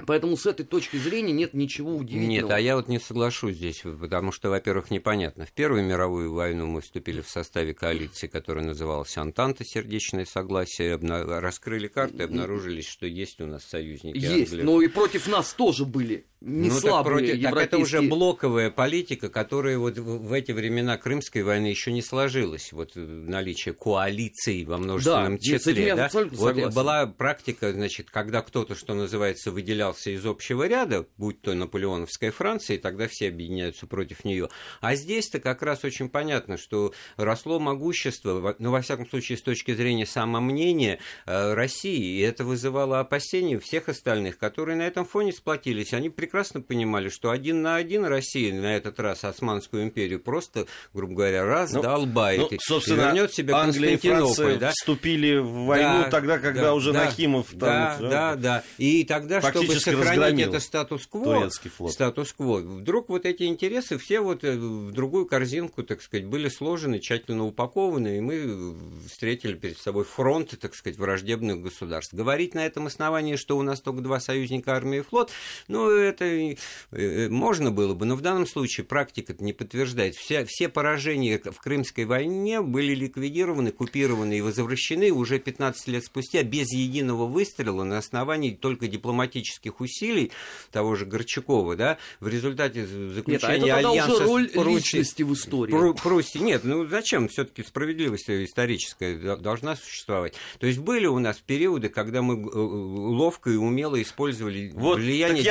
Поэтому 0.06 0.37
с 0.37 0.46
этой 0.46 0.64
точки 0.64 0.96
зрения 0.96 1.32
нет 1.32 1.54
ничего 1.54 1.94
удивительного. 1.94 2.49
Нет, 2.49 2.50
а 2.50 2.58
я 2.58 2.76
вот 2.76 2.88
не 2.88 2.99
соглашусь 2.99 3.56
здесь, 3.56 3.82
потому 3.82 4.32
что, 4.32 4.50
во-первых, 4.50 4.90
непонятно. 4.90 5.46
В 5.46 5.52
Первую 5.52 5.84
мировую 5.84 6.32
войну 6.32 6.66
мы 6.66 6.80
вступили 6.80 7.20
в 7.20 7.28
составе 7.28 7.75
коалиции, 7.75 8.26
которая 8.26 8.64
называлась 8.64 9.16
Антанта, 9.16 9.64
сердечное 9.64 10.25
согласие, 10.25 10.94
обна... 10.94 11.40
раскрыли 11.40 11.88
карты, 11.88 12.22
обнаружили, 12.22 12.80
что 12.80 13.06
есть 13.06 13.40
у 13.40 13.46
нас 13.46 13.64
союзники. 13.64 14.16
Есть, 14.16 14.52
Англии. 14.52 14.64
но 14.64 14.80
и 14.80 14.88
против 14.88 15.28
нас 15.28 15.52
тоже 15.52 15.84
были 15.84 16.26
не 16.44 16.70
ну, 16.70 16.75
слабые 16.75 17.02
так, 17.02 17.04
против, 17.04 17.34
европейские... 17.37 17.50
так 17.50 17.66
это 17.66 17.78
уже 17.78 18.02
блоковая 18.02 18.70
политика, 18.70 19.28
которая 19.28 19.78
вот 19.78 19.96
в 19.96 20.32
эти 20.32 20.50
времена 20.50 20.96
Крымской 20.96 21.42
войны 21.42 21.66
еще 21.66 21.92
не 21.92 22.02
сложилась. 22.02 22.72
Вот 22.72 22.92
наличие 22.96 23.75
коалиций 23.75 24.64
во 24.64 24.78
множественном 24.78 25.37
да, 25.37 25.40
числе. 25.40 25.94
Да? 25.94 26.11
Вот 26.12 26.37
согласен. 26.37 26.75
была 26.75 27.06
практика, 27.06 27.72
значит, 27.72 28.11
когда 28.11 28.42
кто-то, 28.42 28.75
что 28.75 28.94
называется, 28.94 29.52
выделялся 29.52 30.11
из 30.11 30.26
общего 30.26 30.66
ряда, 30.66 31.06
будь 31.16 31.40
то 31.42 31.54
наполеоновская 31.54 32.32
Франция, 32.32 32.76
и 32.76 32.80
тогда 32.80 33.06
все 33.08 33.28
объединяются 33.28 33.87
против 33.87 34.25
нее. 34.25 34.49
А 34.80 34.96
здесь-то 34.96 35.38
как 35.38 35.62
раз 35.62 35.84
очень 35.84 36.08
понятно, 36.08 36.56
что 36.56 36.92
росло 37.16 37.61
могущество, 37.61 38.56
ну, 38.58 38.72
во 38.72 38.80
всяком 38.80 39.08
случае, 39.08 39.38
с 39.38 39.42
точки 39.42 39.75
зрения 39.75 40.06
самомнения 40.06 40.99
э, 41.26 41.54
России, 41.54 42.18
и 42.18 42.20
это 42.20 42.44
вызывало 42.44 42.99
опасения 42.99 43.61
всех 43.61 43.88
остальных, 43.88 44.38
которые 44.38 44.76
на 44.76 44.82
этом 44.82 45.04
фоне 45.04 45.32
сплотились. 45.32 45.92
Они 45.92 46.11
прекрасно 46.11 46.32
прекрасно 46.33 46.62
понимали, 46.62 47.11
что 47.11 47.31
один 47.31 47.61
на 47.61 47.77
один 47.77 48.07
Россия 48.07 48.59
на 48.59 48.75
этот 48.75 48.99
раз 48.99 49.23
Османскую 49.23 49.83
империю 49.83 50.19
просто, 50.19 50.67
грубо 50.95 51.15
говоря, 51.15 51.45
раздолбает 51.45 52.41
ну, 52.41 52.49
ну, 52.51 52.59
собственно, 52.59 53.03
и 53.03 53.05
вернет 53.05 53.35
себе 53.35 53.53
Англия 53.53 53.99
Константинополь. 53.99 54.55
И 54.55 54.57
да? 54.57 54.71
вступили 54.71 55.37
в 55.37 55.67
войну 55.67 56.05
да, 56.05 56.11
тогда, 56.11 56.39
когда 56.39 56.62
да, 56.62 56.75
уже 56.75 56.95
да, 56.95 57.05
Нахимов 57.05 57.51
там... 57.51 57.59
Да, 57.61 57.99
да, 58.01 58.09
да, 58.09 58.37
да. 58.37 58.65
И 58.79 59.05
тогда, 59.05 59.43
чтобы 59.43 59.75
сохранить 59.75 60.47
это 60.47 60.59
статус-кво, 60.59 61.51
статус-кво, 61.91 62.59
вдруг 62.61 63.11
вот 63.11 63.27
эти 63.27 63.43
интересы 63.43 63.99
все 63.99 64.21
вот 64.21 64.43
э, 64.43 64.57
в 64.57 64.91
другую 64.91 65.27
корзинку, 65.27 65.83
так 65.83 66.01
сказать, 66.01 66.25
были 66.25 66.49
сложены, 66.49 66.99
тщательно 66.99 67.45
упакованы, 67.45 68.17
и 68.17 68.21
мы 68.21 68.75
встретили 69.07 69.53
перед 69.53 69.77
собой 69.77 70.05
фронт, 70.05 70.59
так 70.59 70.75
сказать, 70.75 70.99
враждебных 70.99 71.61
государств. 71.61 72.15
Говорить 72.15 72.55
на 72.55 72.65
этом 72.65 72.87
основании, 72.87 73.37
что 73.37 73.59
у 73.59 73.62
нас 73.62 73.83
только 73.83 74.01
два 74.01 74.19
союзника, 74.19 74.75
армия 74.75 75.01
и 75.01 75.03
флот, 75.03 75.31
ну, 75.69 75.91
это 75.91 76.22
это 76.23 76.61
э, 76.93 77.29
можно 77.29 77.71
было 77.71 77.95
бы, 77.95 78.07
но 78.07 78.17
в 78.17 78.21
данном 78.21 78.47
случае 78.47 78.85
практика 78.85 79.35
не 79.38 79.52
подтверждает. 79.52 80.14
Все, 80.14 80.45
все 80.47 80.69
поражения 80.69 81.38
в 81.38 81.61
Крымской 81.61 82.05
войне 82.05 82.61
были 82.61 82.95
ликвидированы, 82.95 83.73
купированы 83.73 84.38
и 84.38 84.41
возвращены 84.41 85.11
уже 85.11 85.38
15 85.38 85.88
лет 85.88 86.05
спустя 86.05 86.43
без 86.43 86.73
единого 86.73 87.26
выстрела 87.26 87.85
на 87.85 87.99
основании 87.99 88.50
только 88.50 88.88
дипломатических 88.88 89.81
усилий 89.81 90.33
того 90.71 90.95
же 90.95 91.07
Горчакова, 91.07 91.76
да, 91.76 91.99
в 92.21 92.29
результате 92.29 92.87
заключения 92.87 93.64
нет, 93.64 93.75
а 93.75 93.81
это 93.81 93.88
альянса 93.88 94.14
уже 94.14 94.25
роль 94.25 94.49
Пруссией, 94.49 94.76
личности 94.76 95.23
в 95.23 95.33
истории. 95.33 95.95
Пруссии. 96.02 96.38
Нет, 96.38 96.64
ну 96.64 96.87
зачем? 96.87 97.29
Все-таки 97.29 97.62
справедливость 97.62 98.29
историческая 98.29 99.37
должна 99.37 99.76
существовать. 99.76 100.35
То 100.59 100.67
есть 100.67 100.79
были 100.79 101.07
у 101.07 101.19
нас 101.19 101.38
периоды, 101.38 101.88
когда 101.88 102.23
мы 102.23 102.35
э, 102.35 102.57
ловко 102.57 103.50
и 103.50 103.57
умело 103.57 104.00
использовали 104.00 104.73
вот, 104.75 104.99
влияние 104.99 105.43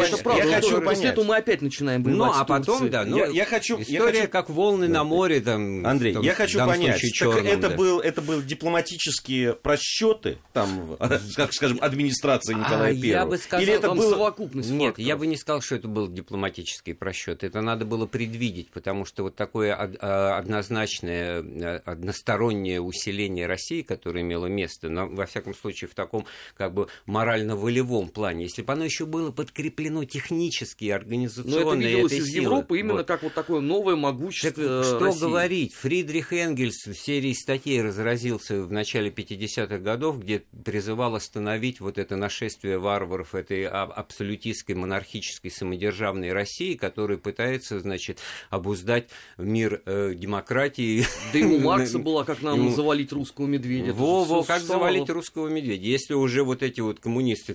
дипломатии 0.00 0.14
это 0.14 0.24
правда. 0.24 0.48
Я 0.48 0.54
хочу 0.54 0.70
понять. 0.70 0.84
После 0.84 1.08
этого 1.10 1.24
мы 1.24 1.36
опять 1.36 1.62
начинаем 1.62 2.02
Ну, 2.02 2.24
а 2.24 2.44
потом, 2.44 2.90
да. 2.90 3.04
Ну, 3.04 3.18
я, 3.18 3.26
я 3.26 3.44
хочу, 3.44 3.80
история 3.80 3.98
я 3.98 4.20
хочу... 4.22 4.28
как 4.28 4.50
волны 4.50 4.86
да. 4.86 4.94
на 4.94 5.04
море. 5.04 5.40
Там, 5.40 5.86
Андрей, 5.86 6.14
там, 6.14 6.22
я 6.22 6.34
хочу 6.34 6.58
понять, 6.58 7.00
черном, 7.00 7.46
это, 7.46 7.68
да. 7.68 7.76
был, 7.76 8.00
это 8.00 8.22
был 8.22 8.42
дипломатические 8.42 9.54
просчеты, 9.54 10.38
там, 10.52 10.96
как 11.36 11.52
скажем, 11.52 11.78
администрации 11.80 12.54
Николая 12.54 12.92
а, 12.92 12.94
I. 12.94 12.96
Я 12.96 13.26
бы 13.26 13.38
сказал, 13.38 13.62
Или 13.62 13.74
это 13.74 13.90
было 13.90 14.10
совокупность 14.10 14.70
Нет, 14.70 14.88
факторов. 14.88 15.06
я 15.06 15.16
бы 15.16 15.26
не 15.26 15.36
сказал, 15.36 15.60
что 15.60 15.76
это 15.76 15.88
был 15.88 16.08
дипломатический 16.08 16.92
просчет. 16.92 17.44
Это 17.44 17.60
надо 17.60 17.84
было 17.84 18.06
предвидеть, 18.06 18.70
потому 18.70 19.04
что 19.04 19.24
вот 19.24 19.36
такое 19.36 19.74
а, 19.74 20.38
однозначное, 20.38 21.42
э, 21.42 21.76
одностороннее 21.84 22.80
усиление 22.80 23.46
России, 23.46 23.82
которое 23.82 24.22
имело 24.22 24.46
место, 24.46 24.88
но, 24.88 25.08
во 25.08 25.26
всяком 25.26 25.54
случае, 25.54 25.88
в 25.88 25.94
таком 25.94 26.26
как 26.56 26.74
бы 26.74 26.88
морально-волевом 27.06 28.08
плане, 28.08 28.44
если 28.44 28.62
бы 28.62 28.72
оно 28.72 28.84
еще 28.84 29.06
было 29.06 29.30
подкреплено 29.30 29.89
технически, 30.04 30.60
политические, 30.60 30.94
организационные 30.94 31.64
Но 31.64 31.72
это 31.72 31.80
виделось 31.80 32.12
из 32.12 32.26
силы. 32.26 32.44
Европы 32.44 32.78
именно 32.80 32.94
вот. 32.94 33.06
как 33.06 33.22
вот 33.22 33.34
такое 33.34 33.60
новое 33.60 33.96
могущество 33.96 34.82
так, 34.82 34.84
Что 34.84 34.98
России. 35.06 35.20
говорить? 35.20 35.74
Фридрих 35.74 36.32
Энгельс 36.32 36.86
в 36.86 36.94
серии 36.94 37.32
статей 37.32 37.82
разразился 37.82 38.62
в 38.62 38.72
начале 38.72 39.10
50-х 39.10 39.78
годов, 39.78 40.20
где 40.20 40.42
призывал 40.64 41.14
остановить 41.14 41.80
вот 41.80 41.98
это 41.98 42.16
нашествие 42.16 42.78
варваров 42.78 43.34
этой 43.34 43.66
абсолютистской, 43.66 44.74
монархической, 44.74 45.50
самодержавной 45.50 46.32
России, 46.32 46.74
которая 46.74 47.18
пытается, 47.18 47.80
значит, 47.80 48.18
обуздать 48.50 49.08
мир 49.38 49.82
э, 49.86 50.14
демократии. 50.14 51.04
Да 51.32 51.38
и 51.38 51.44
у 51.44 51.58
Маркса 51.60 51.98
была, 51.98 52.24
как 52.24 52.42
нам 52.42 52.70
завалить 52.74 53.12
русского 53.12 53.46
медведя. 53.46 53.92
Во, 53.92 54.24
во, 54.24 54.42
как 54.42 54.62
завалить 54.62 55.08
русского 55.10 55.48
медведя. 55.48 55.84
Если 55.84 56.14
уже 56.14 56.42
вот 56.44 56.62
эти 56.62 56.80
вот 56.80 57.00
коммунисты 57.00 57.54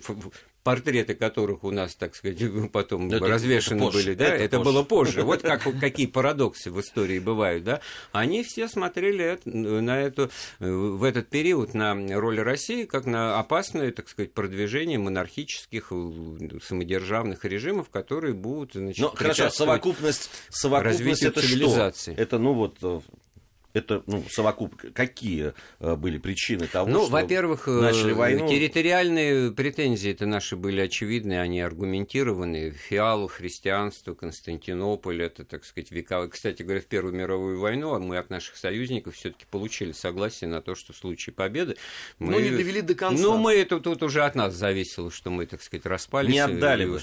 портреты 0.65 1.13
которых 1.13 1.63
у 1.63 1.69
нас, 1.69 1.95
так 1.95 2.15
сказать, 2.15 2.39
потом 2.71 3.09
это, 3.11 3.27
развешены 3.27 3.83
это 3.83 3.93
были, 3.93 4.15
да, 4.15 4.25
это, 4.25 4.43
это 4.43 4.59
было 4.59 4.81
позже. 4.81 5.21
Вот 5.21 5.43
как, 5.43 5.61
какие 5.79 6.07
парадоксы 6.07 6.71
в 6.71 6.81
истории 6.81 7.19
бывают, 7.19 7.63
да. 7.63 7.81
Они 8.11 8.43
все 8.43 8.67
смотрели 8.67 9.39
на 9.45 10.01
эту, 10.01 10.31
в 10.59 11.03
этот 11.03 11.29
период 11.29 11.75
на 11.75 11.93
роль 12.19 12.39
России 12.39 12.85
как 12.85 13.05
на 13.05 13.37
опасное, 13.37 13.91
так 13.91 14.09
сказать, 14.09 14.33
продвижение 14.33 14.97
монархических 14.97 15.91
самодержавных 16.63 17.45
режимов, 17.45 17.89
которые 17.89 18.33
будут, 18.33 18.73
значит, 18.73 18.99
Ну, 18.99 19.09
хорошо, 19.09 19.51
совокупность, 19.51 20.31
совокупность 20.49 21.21
это 21.21 21.41
цивилизации. 21.41 22.13
что? 22.13 22.21
Это, 22.21 22.39
ну, 22.39 22.53
вот 22.53 22.79
это 23.75 24.03
ну, 24.07 24.23
совокуп... 24.29 24.81
Какие 24.93 25.53
э, 25.81 25.95
были 25.95 26.17
причины 26.17 26.65
того, 26.67 26.89
ну, 26.89 27.01
что 27.03 27.11
во-первых, 27.11 27.67
начали 27.67 28.11
э, 28.11 28.15
войну? 28.15 28.47
территориальные 28.47 29.51
претензии 29.51 30.11
это 30.11 30.25
наши 30.25 30.55
были 30.55 30.79
очевидны, 30.79 31.39
они 31.39 31.59
аргументированы. 31.59 32.71
Фиалу, 32.71 33.27
христианство, 33.27 34.13
Константинополь, 34.13 35.23
это, 35.23 35.43
так 35.43 35.65
сказать, 35.65 35.91
века... 35.91 36.25
Кстати 36.29 36.63
говоря, 36.63 36.79
в 36.79 36.85
Первую 36.85 37.13
мировую 37.13 37.59
войну 37.59 37.93
а 37.93 37.99
мы 37.99 38.17
от 38.17 38.29
наших 38.29 38.55
союзников 38.55 39.15
все-таки 39.15 39.45
получили 39.49 39.91
согласие 39.91 40.49
на 40.49 40.61
то, 40.61 40.75
что 40.75 40.93
в 40.93 40.95
случае 40.95 41.33
победы... 41.33 41.75
Мы... 42.17 42.31
Ну, 42.31 42.39
не 42.39 42.51
довели 42.51 42.81
до 42.81 42.95
конца. 42.95 43.21
Ну, 43.21 43.37
мы 43.37 43.55
это 43.55 43.81
тут 43.81 44.03
уже 44.03 44.23
от 44.23 44.35
нас 44.35 44.53
зависело, 44.53 45.11
что 45.11 45.31
мы, 45.31 45.45
так 45.47 45.61
сказать, 45.61 45.85
распались. 45.85 46.31
Не 46.31 46.39
отдали 46.39 46.85
бы. 46.85 47.01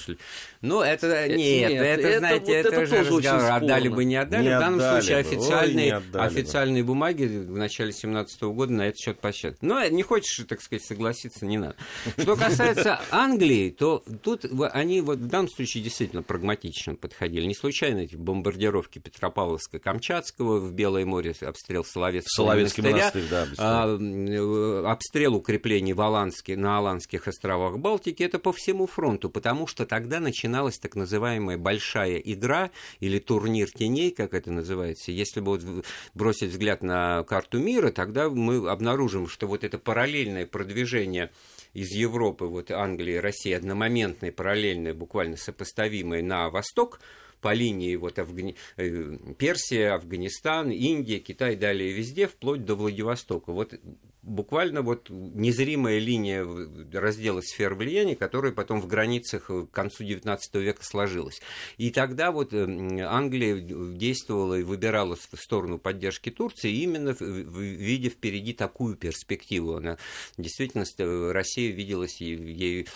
Ну, 0.61 0.81
это, 0.81 1.05
это 1.05 1.35
нет, 1.35 1.71
нет, 1.71 1.81
это, 1.81 2.07
это, 2.07 2.19
знаете, 2.19 2.45
вот 2.45 2.49
это, 2.49 2.67
это 2.69 2.81
уже 2.81 2.99
разговор. 2.99 3.51
Отдали 3.51 3.87
бы, 3.89 4.05
не 4.05 4.15
отдали. 4.15 4.43
Не 4.43 4.55
в 4.55 4.59
данном 4.59 4.79
случае 4.79 5.17
официальный, 5.17 5.91
официальный 5.91 6.62
официальные 6.62 6.62
бумаги 6.71 7.25
в 7.25 7.57
начале 7.57 7.91
2017 7.91 8.41
года 8.43 8.73
на 8.73 8.87
этот 8.87 8.99
счет 8.99 9.19
посчет. 9.19 9.57
Но 9.61 9.85
не 9.87 10.03
хочешь, 10.03 10.45
так 10.47 10.61
сказать, 10.61 10.83
согласиться, 10.83 11.45
не 11.45 11.57
надо. 11.57 11.75
Что 12.17 12.35
касается 12.35 13.01
Англии, 13.11 13.69
то 13.69 14.03
тут 14.21 14.45
они 14.71 15.01
вот 15.01 15.19
в 15.19 15.27
данном 15.27 15.49
случае 15.49 15.83
действительно 15.83 16.23
прагматично 16.23 16.95
подходили. 16.95 17.45
Не 17.45 17.55
случайно 17.55 17.99
эти 17.99 18.15
бомбардировки 18.15 18.99
Петропавловска-Камчатского 18.99 20.59
в 20.59 20.73
Белое 20.73 21.05
море, 21.05 21.35
обстрел 21.41 21.83
Соловецкого 21.83 22.45
Соловецкий 22.45 22.83
монастырь, 22.83 23.23
да, 23.29 23.47
а, 23.57 24.91
обстрел 24.91 25.35
укреплений 25.35 25.93
в 25.93 26.01
Аланске, 26.01 26.55
на 26.55 26.77
Аланских 26.77 27.27
островах 27.27 27.77
Балтики, 27.79 28.23
это 28.23 28.39
по 28.39 28.53
всему 28.53 28.87
фронту, 28.87 29.29
потому 29.29 29.67
что 29.67 29.85
тогда 29.85 30.19
начиналась 30.19 30.77
так 30.77 30.95
называемая 30.95 31.57
большая 31.57 32.17
игра 32.17 32.71
или 32.99 33.19
турнир 33.19 33.69
теней, 33.71 34.11
как 34.11 34.33
это 34.33 34.51
называется. 34.51 35.11
Если 35.11 35.39
бы 35.39 35.57
вот 35.57 35.85
бросить 36.13 36.52
взгляд 36.53 36.83
на 36.83 37.23
карту 37.23 37.59
мира, 37.59 37.91
тогда 37.91 38.29
мы 38.29 38.69
обнаружим, 38.69 39.27
что 39.27 39.47
вот 39.47 39.63
это 39.63 39.77
параллельное 39.77 40.45
продвижение 40.45 41.31
из 41.73 41.91
Европы, 41.91 42.45
вот 42.45 42.71
Англии, 42.71 43.15
России, 43.15 43.51
одномоментное, 43.51 44.31
параллельное, 44.31 44.93
буквально 44.93 45.35
сопоставимое 45.35 46.21
на 46.21 46.49
восток, 46.49 46.99
по 47.41 47.53
линии 47.53 47.95
вот 47.97 48.19
Афгани... 48.19 48.55
Э, 48.77 49.17
Персия, 49.37 49.93
Афганистан, 49.95 50.71
Индия, 50.71 51.19
Китай, 51.19 51.57
далее 51.57 51.91
везде, 51.91 52.27
вплоть 52.27 52.63
до 52.63 52.75
Владивостока. 52.75 53.51
Вот 53.51 53.73
буквально 54.23 54.81
вот 54.81 55.09
незримая 55.09 55.99
линия 55.99 56.47
раздела 56.93 57.41
сфер 57.41 57.75
влияния, 57.75 58.15
которая 58.15 58.51
потом 58.53 58.81
в 58.81 58.87
границах 58.87 59.47
к 59.47 59.67
концу 59.67 60.03
XIX 60.03 60.39
века 60.55 60.83
сложилась. 60.83 61.41
И 61.77 61.91
тогда 61.91 62.31
вот 62.31 62.53
Англия 62.53 63.57
действовала 63.57 64.55
и 64.55 64.63
выбирала 64.63 65.15
в 65.15 65.37
сторону 65.37 65.77
поддержки 65.77 66.31
Турции 66.31 66.71
именно 66.71 67.15
видя 67.19 68.09
впереди 68.09 68.53
такую 68.53 68.95
перспективу. 68.95 69.75
Она 69.75 69.97
действительно, 70.37 70.85
Россия 71.33 71.71
виделась 71.71 72.21
ей 72.21 72.87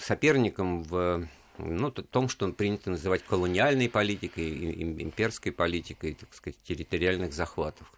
соперником 0.00 0.82
в 0.82 1.28
ну, 1.58 1.90
том, 1.90 2.28
что 2.28 2.50
принято 2.52 2.90
называть 2.90 3.22
колониальной 3.22 3.88
политикой, 3.88 4.82
имперской 5.02 5.52
политикой, 5.52 6.14
так 6.14 6.32
сказать, 6.34 6.58
территориальных 6.64 7.32
захватов. 7.32 7.92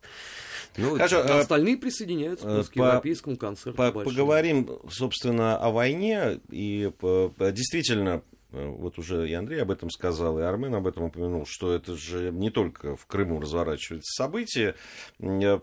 Ну, 0.76 0.94
Хорошо, 0.94 1.22
а 1.22 1.40
остальные 1.40 1.78
присоединяются 1.78 2.46
по, 2.46 2.64
к 2.64 2.76
европейскому 2.76 3.36
концерту. 3.36 3.76
По, 3.76 3.90
поговорим, 3.90 4.68
собственно, 4.90 5.56
о 5.56 5.70
войне. 5.70 6.40
И 6.50 6.90
по, 6.98 7.32
действительно, 7.38 8.22
э, 8.52 8.66
вот 8.66 8.98
уже 8.98 9.28
и 9.28 9.32
Андрей 9.32 9.62
об 9.62 9.70
этом 9.70 9.90
сказал, 9.90 10.38
и 10.38 10.42
Армен 10.42 10.74
об 10.74 10.86
этом 10.86 11.04
упомянул, 11.04 11.46
что 11.46 11.72
это 11.72 11.96
же 11.96 12.30
не 12.30 12.50
только 12.50 12.96
в 12.96 13.06
Крыму 13.06 13.40
разворачиваются 13.40 14.12
события. 14.22 14.74
Э, 15.20 15.58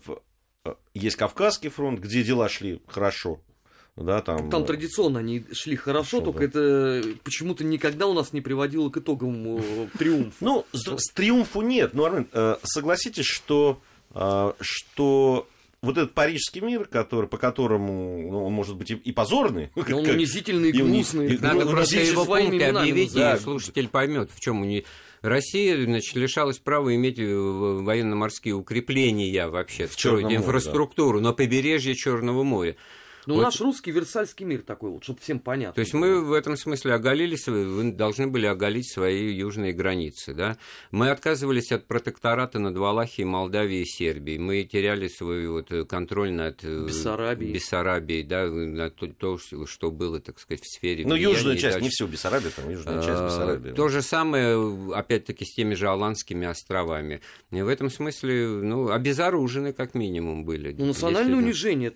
есть 0.94 1.16
Кавказский 1.16 1.70
фронт, 1.70 2.00
где 2.00 2.24
дела 2.24 2.50
шли 2.50 2.82
хорошо, 2.88 3.40
да, 3.96 4.22
там... 4.22 4.50
там 4.50 4.66
традиционно 4.66 5.20
они 5.20 5.46
шли 5.54 5.78
хорошо, 5.78 6.20
хорошо 6.20 6.32
только 6.32 6.40
да. 6.40 6.46
это 6.46 7.08
почему-то 7.24 7.64
никогда 7.64 8.08
у 8.08 8.14
нас 8.14 8.34
не 8.34 8.42
приводило 8.42 8.90
к 8.90 8.98
итогам 8.98 9.58
э, 9.58 9.88
триумфа. 9.98 10.36
Ну, 10.42 10.66
с, 10.74 11.14
триумфу 11.14 11.62
нет. 11.62 11.94
Но, 11.94 12.04
Армен, 12.04 12.28
э, 12.34 12.58
согласитесь, 12.64 13.26
что, 13.26 13.80
э, 14.14 14.52
что 14.60 15.48
вот 15.82 15.98
этот 15.98 16.14
парижский 16.14 16.60
мир, 16.60 16.86
который, 16.86 17.28
по 17.28 17.38
которому 17.38 18.32
ну, 18.32 18.46
он 18.46 18.52
может 18.52 18.76
быть 18.76 18.92
и, 18.92 18.96
и 18.96 19.14
позорный. 19.14 19.72
Но 19.76 19.84
он 19.98 20.10
унизительный, 20.10 20.72
и 20.72 20.74
гнусный. 20.74 21.38
Надо 21.38 21.64
ну, 21.64 21.72
просто 21.72 22.02
его 22.02 22.26
пункты 22.26 22.66
объявить, 22.66 23.14
да. 23.14 23.36
и 23.36 23.40
слушатель 23.40 23.88
поймет, 23.88 24.30
в 24.30 24.42
чем 24.42 24.62
уни... 24.62 24.84
Россия 25.22 25.82
значит, 25.84 26.16
лишалась 26.18 26.60
права 26.60 26.94
иметь 26.94 27.18
военно-морские 27.18 28.56
укрепления 28.56 29.48
вообще, 29.48 29.88
в 29.88 29.94
строить 29.94 30.32
инфраструктуру 30.32 31.20
да. 31.20 31.30
на 31.30 31.34
побережье 31.34 31.96
Черного 31.96 32.44
моря. 32.44 32.76
Ну, 33.26 33.36
вот. 33.36 33.44
наш 33.44 33.60
русский 33.62 33.92
Версальский 33.92 34.46
мир 34.46 34.62
такой 34.62 34.92
вот, 34.92 35.04
чтобы 35.04 35.20
всем 35.20 35.40
понятно. 35.40 35.74
То 35.74 35.82
есть 35.82 35.94
мы 35.94 36.22
в 36.22 36.34
этом 36.34 36.58
смысле 36.58 36.94
оголились, 36.94 37.48
вы 37.48 37.92
должны 37.92 38.28
были 38.28 38.46
оголить 38.46 38.92
свои 38.92 39.34
южные 39.34 39.74
границы, 39.74 40.34
да? 40.34 40.58
Мы 40.92 41.10
отказывались 41.10 41.72
от 41.72 41.88
протектората 41.88 42.60
над 42.60 42.78
Валахией, 42.78 43.26
Молдавией 43.26 43.84
и 43.84 43.86
Сербией. 43.86 44.38
Мы 44.38 44.64
теряли 44.64 45.08
свой 45.08 45.48
вот 45.48 45.72
контроль 45.88 46.32
над 46.32 46.64
э, 46.64 46.86
Бессарабией, 46.86 47.54
Бессарабией 47.54 48.24
да, 48.24 48.48
над 48.48 48.96
то, 48.96 49.08
то, 49.08 49.38
что 49.66 49.92
было, 49.92 50.20
так 50.20 50.40
сказать, 50.40 50.64
в 50.64 50.68
сфере 50.68 51.06
Ну, 51.06 51.16
южную 51.16 51.58
часть, 51.58 51.76
дальше. 51.76 51.84
не 51.84 51.90
всю 51.90 52.08
Бессарабию, 52.08 52.52
там 52.56 52.70
южную 52.70 53.02
часть 53.02 53.22
а, 53.22 53.28
Бессарабии. 53.28 53.72
То 53.72 53.88
же 53.88 54.02
самое, 54.02 54.94
опять-таки, 54.94 55.46
с 55.46 55.54
теми 55.54 55.74
же 55.74 55.88
Аланскими 55.88 56.48
островами. 56.48 57.22
И 57.52 57.62
в 57.62 57.68
этом 57.68 57.90
смысле, 57.90 58.48
ну, 58.48 58.90
обезоружены 58.90 59.74
как 59.74 59.94
минимум 59.96 60.46
были. 60.46 60.74
Ну, 60.78 60.86
национальное 60.86 61.38
унижение 61.38 61.94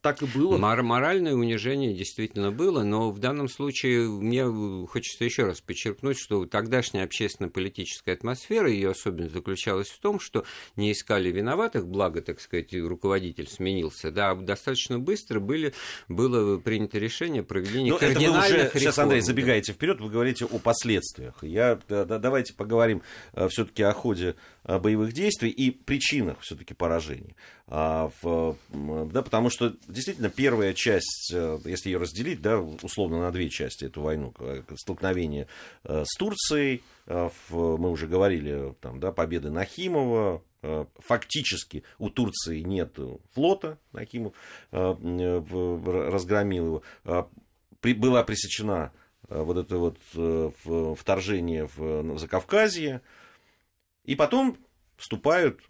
так 0.00 0.22
и 0.22 0.26
было. 0.26 0.56
Мор- 0.56 0.82
моральное 0.82 1.34
унижение 1.34 1.92
действительно 1.92 2.50
было, 2.50 2.82
но 2.82 3.10
в 3.10 3.18
данном 3.18 3.48
случае 3.48 4.08
мне 4.08 4.44
хочется 4.86 5.24
еще 5.24 5.44
раз 5.44 5.60
подчеркнуть, 5.60 6.18
что 6.18 6.46
тогдашняя 6.46 7.04
общественно-политическая 7.04 8.12
атмосфера, 8.12 8.70
ее 8.70 8.90
особенность 8.90 9.34
заключалась 9.34 9.88
в 9.88 9.98
том, 10.00 10.20
что 10.20 10.44
не 10.76 10.92
искали 10.92 11.30
виноватых, 11.30 11.86
благо, 11.86 12.22
так 12.22 12.40
сказать, 12.40 12.72
руководитель 12.74 13.48
сменился, 13.48 14.10
да, 14.10 14.30
а 14.30 14.34
достаточно 14.36 14.98
быстро 14.98 15.40
были, 15.40 15.74
было 16.08 16.58
принято 16.58 16.98
решение 16.98 17.42
о 17.42 17.44
проведении 17.44 17.90
но 17.90 17.98
кардинальных 17.98 18.34
это 18.34 18.42
вы 18.42 18.46
уже, 18.46 18.56
реформ. 18.56 18.80
Сейчас, 18.80 18.98
Андрей, 18.98 19.20
забегаете 19.20 19.72
вперед, 19.72 20.00
вы 20.00 20.10
говорите 20.10 20.44
о 20.44 20.58
последствиях. 20.58 21.42
Я, 21.42 21.78
да, 21.88 22.04
давайте 22.04 22.54
поговорим 22.54 23.02
э, 23.34 23.48
все-таки 23.48 23.82
о 23.82 23.92
ходе 23.92 24.36
э, 24.64 24.78
боевых 24.78 25.12
действий 25.12 25.50
и 25.50 25.70
причинах 25.70 26.40
все-таки 26.40 26.74
поражений. 26.74 27.36
А, 27.70 28.10
в, 28.22 28.56
да, 28.70 29.20
потому 29.20 29.50
что 29.50 29.57
действительно 29.88 30.30
первая 30.30 30.74
часть, 30.74 31.32
э, 31.34 31.58
если 31.64 31.90
ее 31.90 31.98
разделить, 31.98 32.40
да, 32.40 32.60
условно 32.60 33.20
на 33.20 33.30
две 33.30 33.48
части 33.48 33.84
эту 33.84 34.02
войну, 34.02 34.34
столкновение 34.76 35.48
э, 35.84 36.04
с 36.04 36.18
Турцией, 36.18 36.82
э, 37.06 37.30
мы 37.50 37.90
уже 37.90 38.06
говорили, 38.06 38.74
там, 38.80 39.00
да, 39.00 39.12
победы 39.12 39.50
Нахимова, 39.50 40.42
фактически 40.98 41.84
у 41.98 42.10
Турции 42.10 42.62
нет 42.62 42.98
флота, 43.32 43.78
Нахимов 43.92 44.34
разгромил 44.72 46.66
его, 46.66 46.82
была 47.80 48.24
пресечена 48.24 48.92
вот 49.28 49.56
это 49.56 49.78
вот 49.78 49.98
вторжение 50.98 51.68
в 51.76 52.18
Закавказье, 52.18 53.02
и 54.04 54.16
потом 54.16 54.56
вступают 54.96 55.60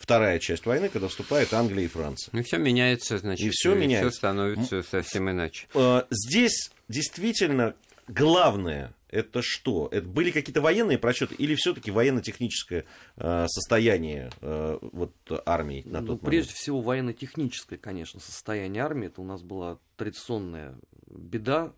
вторая 0.00 0.38
часть 0.38 0.64
войны, 0.64 0.88
когда 0.88 1.08
вступает 1.08 1.52
Англия 1.52 1.84
и 1.84 1.88
Франция. 1.88 2.30
Ну, 2.32 2.42
все 2.42 2.56
меняется, 2.56 3.18
значит, 3.18 3.46
и 3.46 3.50
все, 3.50 3.74
меняется. 3.74 4.10
все 4.10 4.16
становится 4.16 4.82
совсем 4.82 5.30
иначе. 5.30 5.68
Э, 5.74 6.04
здесь 6.10 6.70
действительно 6.88 7.74
главное 8.08 8.94
это 9.10 9.42
что? 9.42 9.88
Это 9.92 10.06
были 10.06 10.30
какие-то 10.30 10.62
военные 10.62 10.96
просчеты 10.96 11.34
или 11.34 11.54
все-таки 11.54 11.90
военно-техническое 11.90 12.86
э, 13.16 13.46
состояние 13.48 14.30
э, 14.40 14.78
вот, 14.80 15.12
армии 15.44 15.82
на 15.84 16.00
ну, 16.00 16.06
тот 16.06 16.22
момент? 16.22 16.24
Прежде 16.24 16.54
всего, 16.54 16.80
военно-техническое, 16.80 17.76
конечно, 17.76 18.20
состояние 18.20 18.82
армии. 18.82 19.08
Это 19.08 19.20
у 19.20 19.24
нас 19.24 19.42
была 19.42 19.78
традиционная 19.96 20.76
беда, 21.08 21.74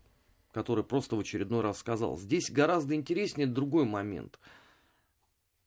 которая 0.53 0.83
просто 0.83 1.17
в 1.17 1.19
очередной 1.19 1.61
раз 1.61 1.79
сказал. 1.79 2.17
Здесь 2.17 2.49
гораздо 2.49 2.95
интереснее 2.95 3.47
другой 3.47 3.83
момент– 3.83 4.39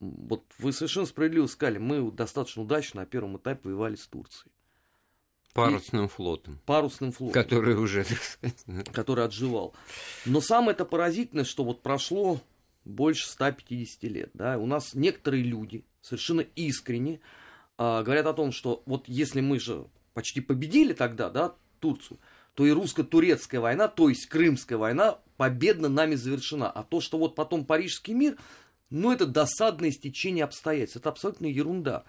вот 0.00 0.44
вы 0.58 0.72
совершенно 0.72 1.06
справедливо 1.06 1.46
сказали, 1.46 1.78
мы 1.78 2.10
достаточно 2.10 2.62
удачно 2.62 3.00
на 3.00 3.06
первом 3.06 3.36
этапе 3.38 3.68
воевали 3.68 3.96
с 3.96 4.06
Турцией. 4.06 4.52
Парусным 5.52 6.04
и... 6.04 6.08
флотом. 6.08 6.60
Парусным 6.66 7.12
флотом. 7.12 7.32
Который 7.32 7.74
уже, 7.76 8.04
Который 8.92 9.24
отживал. 9.24 9.74
Но 10.26 10.40
самое 10.40 10.72
это 10.72 10.84
поразительное, 10.84 11.44
что 11.44 11.64
вот 11.64 11.82
прошло 11.82 12.40
больше 12.84 13.28
150 13.28 14.02
лет. 14.04 14.30
Да? 14.34 14.58
У 14.58 14.66
нас 14.66 14.94
некоторые 14.94 15.42
люди 15.42 15.84
совершенно 16.02 16.42
искренне 16.42 17.20
а, 17.78 18.02
говорят 18.02 18.26
о 18.26 18.34
том, 18.34 18.52
что 18.52 18.82
вот 18.86 19.08
если 19.08 19.40
мы 19.40 19.58
же 19.58 19.86
почти 20.14 20.40
победили 20.40 20.92
тогда, 20.92 21.30
да, 21.30 21.54
Турцию, 21.80 22.18
то 22.54 22.64
и 22.64 22.70
русско-турецкая 22.70 23.60
война, 23.60 23.88
то 23.88 24.08
есть 24.08 24.26
Крымская 24.26 24.78
война, 24.78 25.18
победно 25.36 25.88
нами 25.88 26.14
завершена. 26.14 26.70
А 26.70 26.82
то, 26.82 27.00
что 27.00 27.18
вот 27.18 27.34
потом 27.34 27.66
Парижский 27.66 28.14
мир, 28.14 28.36
но 28.90 29.12
это 29.12 29.26
досадное 29.26 29.90
стечение 29.90 30.44
обстоятельств. 30.44 30.96
Это 30.96 31.08
абсолютно 31.08 31.46
ерунда. 31.46 32.04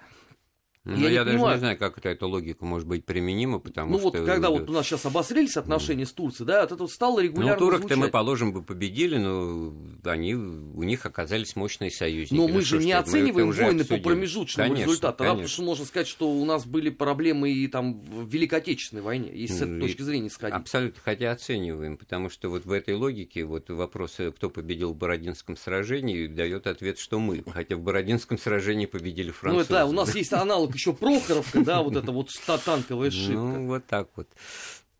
Ну, 0.87 0.95
я, 0.95 1.09
я 1.09 1.25
даже 1.25 1.37
понимаю. 1.37 1.55
не 1.55 1.59
знаю, 1.59 1.77
как 1.77 1.97
это, 1.97 2.07
эта 2.07 2.25
логика 2.25 2.63
может 2.63 2.87
быть 2.87 3.03
применима, 3.03 3.59
потому 3.59 3.91
ну, 3.91 3.99
что... 3.99 4.11
Ну 4.13 4.19
вот, 4.19 4.25
когда 4.25 4.49
вот 4.49 4.69
у 4.69 4.71
нас 4.71 4.85
сейчас 4.85 5.05
обострились 5.05 5.57
отношения 5.57 6.03
mm. 6.03 6.07
с 6.07 6.13
Турцией, 6.13 6.47
да, 6.47 6.63
это 6.63 6.75
вот 6.77 6.91
стало 6.91 7.19
регулярно 7.19 7.53
Ну, 7.53 7.59
турок-то 7.59 7.97
мы, 7.97 8.07
положим, 8.07 8.53
бы 8.53 8.63
победили, 8.63 9.17
но 9.17 9.73
они, 10.05 10.35
у 10.35 10.83
них 10.83 11.05
оказались 11.05 11.57
мощные 11.57 11.91
союзники. 11.91 12.39
Но 12.39 12.47
ну, 12.47 12.53
мы 12.53 12.61
же 12.61 12.77
не 12.77 12.93
оцениваем 12.93 13.51
войны 13.51 13.83
по 13.83 13.97
промежуточному 13.97 14.69
конечно, 14.69 14.89
результату. 14.89 15.17
Конечно. 15.17 15.35
Потому 15.35 15.47
что 15.49 15.61
можно 15.63 15.85
сказать, 15.85 16.07
что 16.07 16.31
у 16.31 16.45
нас 16.45 16.65
были 16.65 16.89
проблемы 16.89 17.51
и 17.51 17.67
там 17.67 17.99
в 17.99 18.29
Великой 18.29 18.59
Отечественной 18.59 19.01
войне, 19.01 19.29
если 19.33 19.55
с 19.55 19.61
этой 19.63 19.81
точки 19.81 20.03
зрения 20.03 20.29
сходить. 20.29 20.55
Абсолютно, 20.55 21.01
хотя 21.03 21.31
оцениваем, 21.31 21.97
потому 21.97 22.29
что 22.29 22.49
вот 22.49 22.65
в 22.65 22.71
этой 22.71 22.95
логике 22.95 23.43
вот 23.43 23.69
вопрос, 23.69 24.17
кто 24.37 24.49
победил 24.49 24.93
в 24.93 24.95
Бородинском 24.95 25.57
сражении, 25.57 26.27
дает 26.27 26.65
ответ, 26.65 26.97
что 26.97 27.19
мы. 27.19 27.43
Хотя 27.51 27.75
в 27.75 27.81
Бородинском 27.81 28.37
сражении 28.37 28.85
победили 28.85 29.31
французы. 29.31 29.65
Ну, 29.69 29.75
да, 29.75 29.85
у 29.85 29.91
нас 29.91 30.15
есть 30.15 30.31
аналог 30.31 30.76
еще 30.77 30.93
Прохоровка, 30.93 31.63
да, 31.63 31.81
вот 31.81 31.95
это 31.95 32.11
вот 32.11 32.31
танковая 32.65 33.11
шибка. 33.11 33.35
Ну, 33.35 33.67
вот 33.67 33.85
так 33.85 34.09
вот 34.15 34.27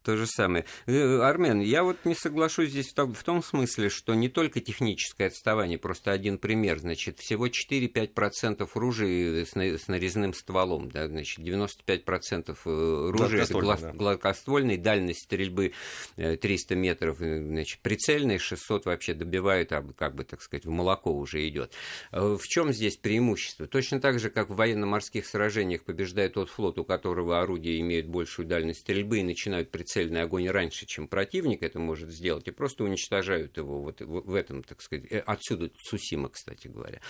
то 0.08 0.16
же 0.16 0.26
самое. 0.26 0.64
Э, 0.86 1.20
Армен, 1.20 1.60
я 1.60 1.84
вот 1.84 1.98
не 2.06 2.16
соглашусь 2.16 2.70
здесь 2.70 2.94
в 2.96 3.24
том 3.26 3.44
смысле, 3.44 3.90
что 3.90 4.16
не 4.16 4.30
только 4.30 4.62
техническое 4.62 5.28
отставание, 5.28 5.78
просто 5.78 6.14
один 6.14 6.38
пример, 6.38 6.80
значит, 6.80 7.20
всего 7.20 7.48
4-5% 7.48 8.70
ружей 8.76 9.46
с, 9.46 9.52
с 9.54 9.88
нарезным 9.90 10.34
стволом, 10.34 10.90
да, 10.90 11.10
значит, 11.10 11.40
95% 11.40 12.58
э, 12.64 13.10
ружей 13.12 13.40
гладкоствольной, 13.40 13.82
да. 13.82 13.92
гладкоствольной, 13.92 14.78
дальность 14.78 15.26
стрельбы 15.26 15.74
300 16.16 16.74
э, 16.74 16.78
метров, 16.78 17.18
значит, 17.18 17.82
прицельный 17.82 18.38
600 18.38 18.86
вообще 18.86 19.14
добивают, 19.14 19.74
а 19.74 19.84
как 19.94 20.16
бы, 20.16 20.24
так 20.24 20.42
сказать, 20.42 20.66
в 20.66 20.70
молоко 20.70 21.12
уже 21.12 21.46
идет. 21.50 21.74
В 22.14 22.44
чем 22.44 22.72
здесь 22.72 22.96
преимущество? 22.96 23.68
Точно 23.68 24.00
так 24.00 24.22
же, 24.22 24.30
как 24.30 24.50
в 24.50 24.56
военно-морских 24.56 25.26
сражениях 25.26 25.84
побеждает 25.84 26.36
тот 26.36 26.50
флот, 26.50 26.80
у 26.80 26.86
которого 26.86 27.42
орудия 27.42 27.78
имеют 27.82 28.08
большую 28.08 28.48
дальность 28.48 28.80
стрельбы 28.80 29.20
и 29.20 29.24
начинают 29.24 29.70
прицеливаться 29.70 29.97
прицельный 29.98 30.22
огонь 30.22 30.48
раньше, 30.50 30.86
чем 30.86 31.08
противник 31.08 31.64
это 31.64 31.80
может 31.80 32.12
сделать, 32.12 32.48
и 32.48 32.52
просто 32.52 32.84
уничтожают 32.84 33.58
его 33.58 33.82
вот 33.82 34.02
в 34.02 34.34
этом, 34.36 34.64
так 34.64 34.82
сказать, 34.82 35.06
э, 35.12 35.20
отсюда 35.20 35.70
Цусима, 35.70 36.30
кстати 36.30 36.68
говоря, 36.68 37.02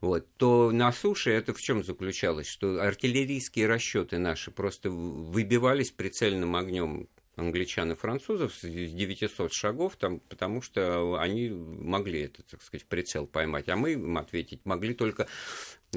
вот, 0.00 0.26
то 0.36 0.70
на 0.70 0.92
суше 0.92 1.30
это 1.32 1.52
в 1.52 1.60
чем 1.60 1.82
заключалось? 1.82 2.46
Что 2.46 2.80
артиллерийские 2.80 3.66
расчеты 3.66 4.18
наши 4.18 4.50
просто 4.50 4.90
выбивались 4.90 5.90
прицельным 5.90 6.54
огнем 6.54 7.08
англичан 7.36 7.92
и 7.92 7.94
французов 7.94 8.54
с 8.54 8.62
900 8.62 9.52
шагов, 9.52 9.96
там, 9.96 10.20
потому 10.20 10.62
что 10.62 11.16
они 11.18 11.50
могли 11.50 12.22
это, 12.22 12.42
так 12.42 12.62
сказать, 12.62 12.86
прицел 12.86 13.26
поймать, 13.26 13.68
а 13.68 13.76
мы 13.76 13.92
им 13.92 14.16
ответить 14.16 14.64
могли 14.64 14.94
только 14.94 15.26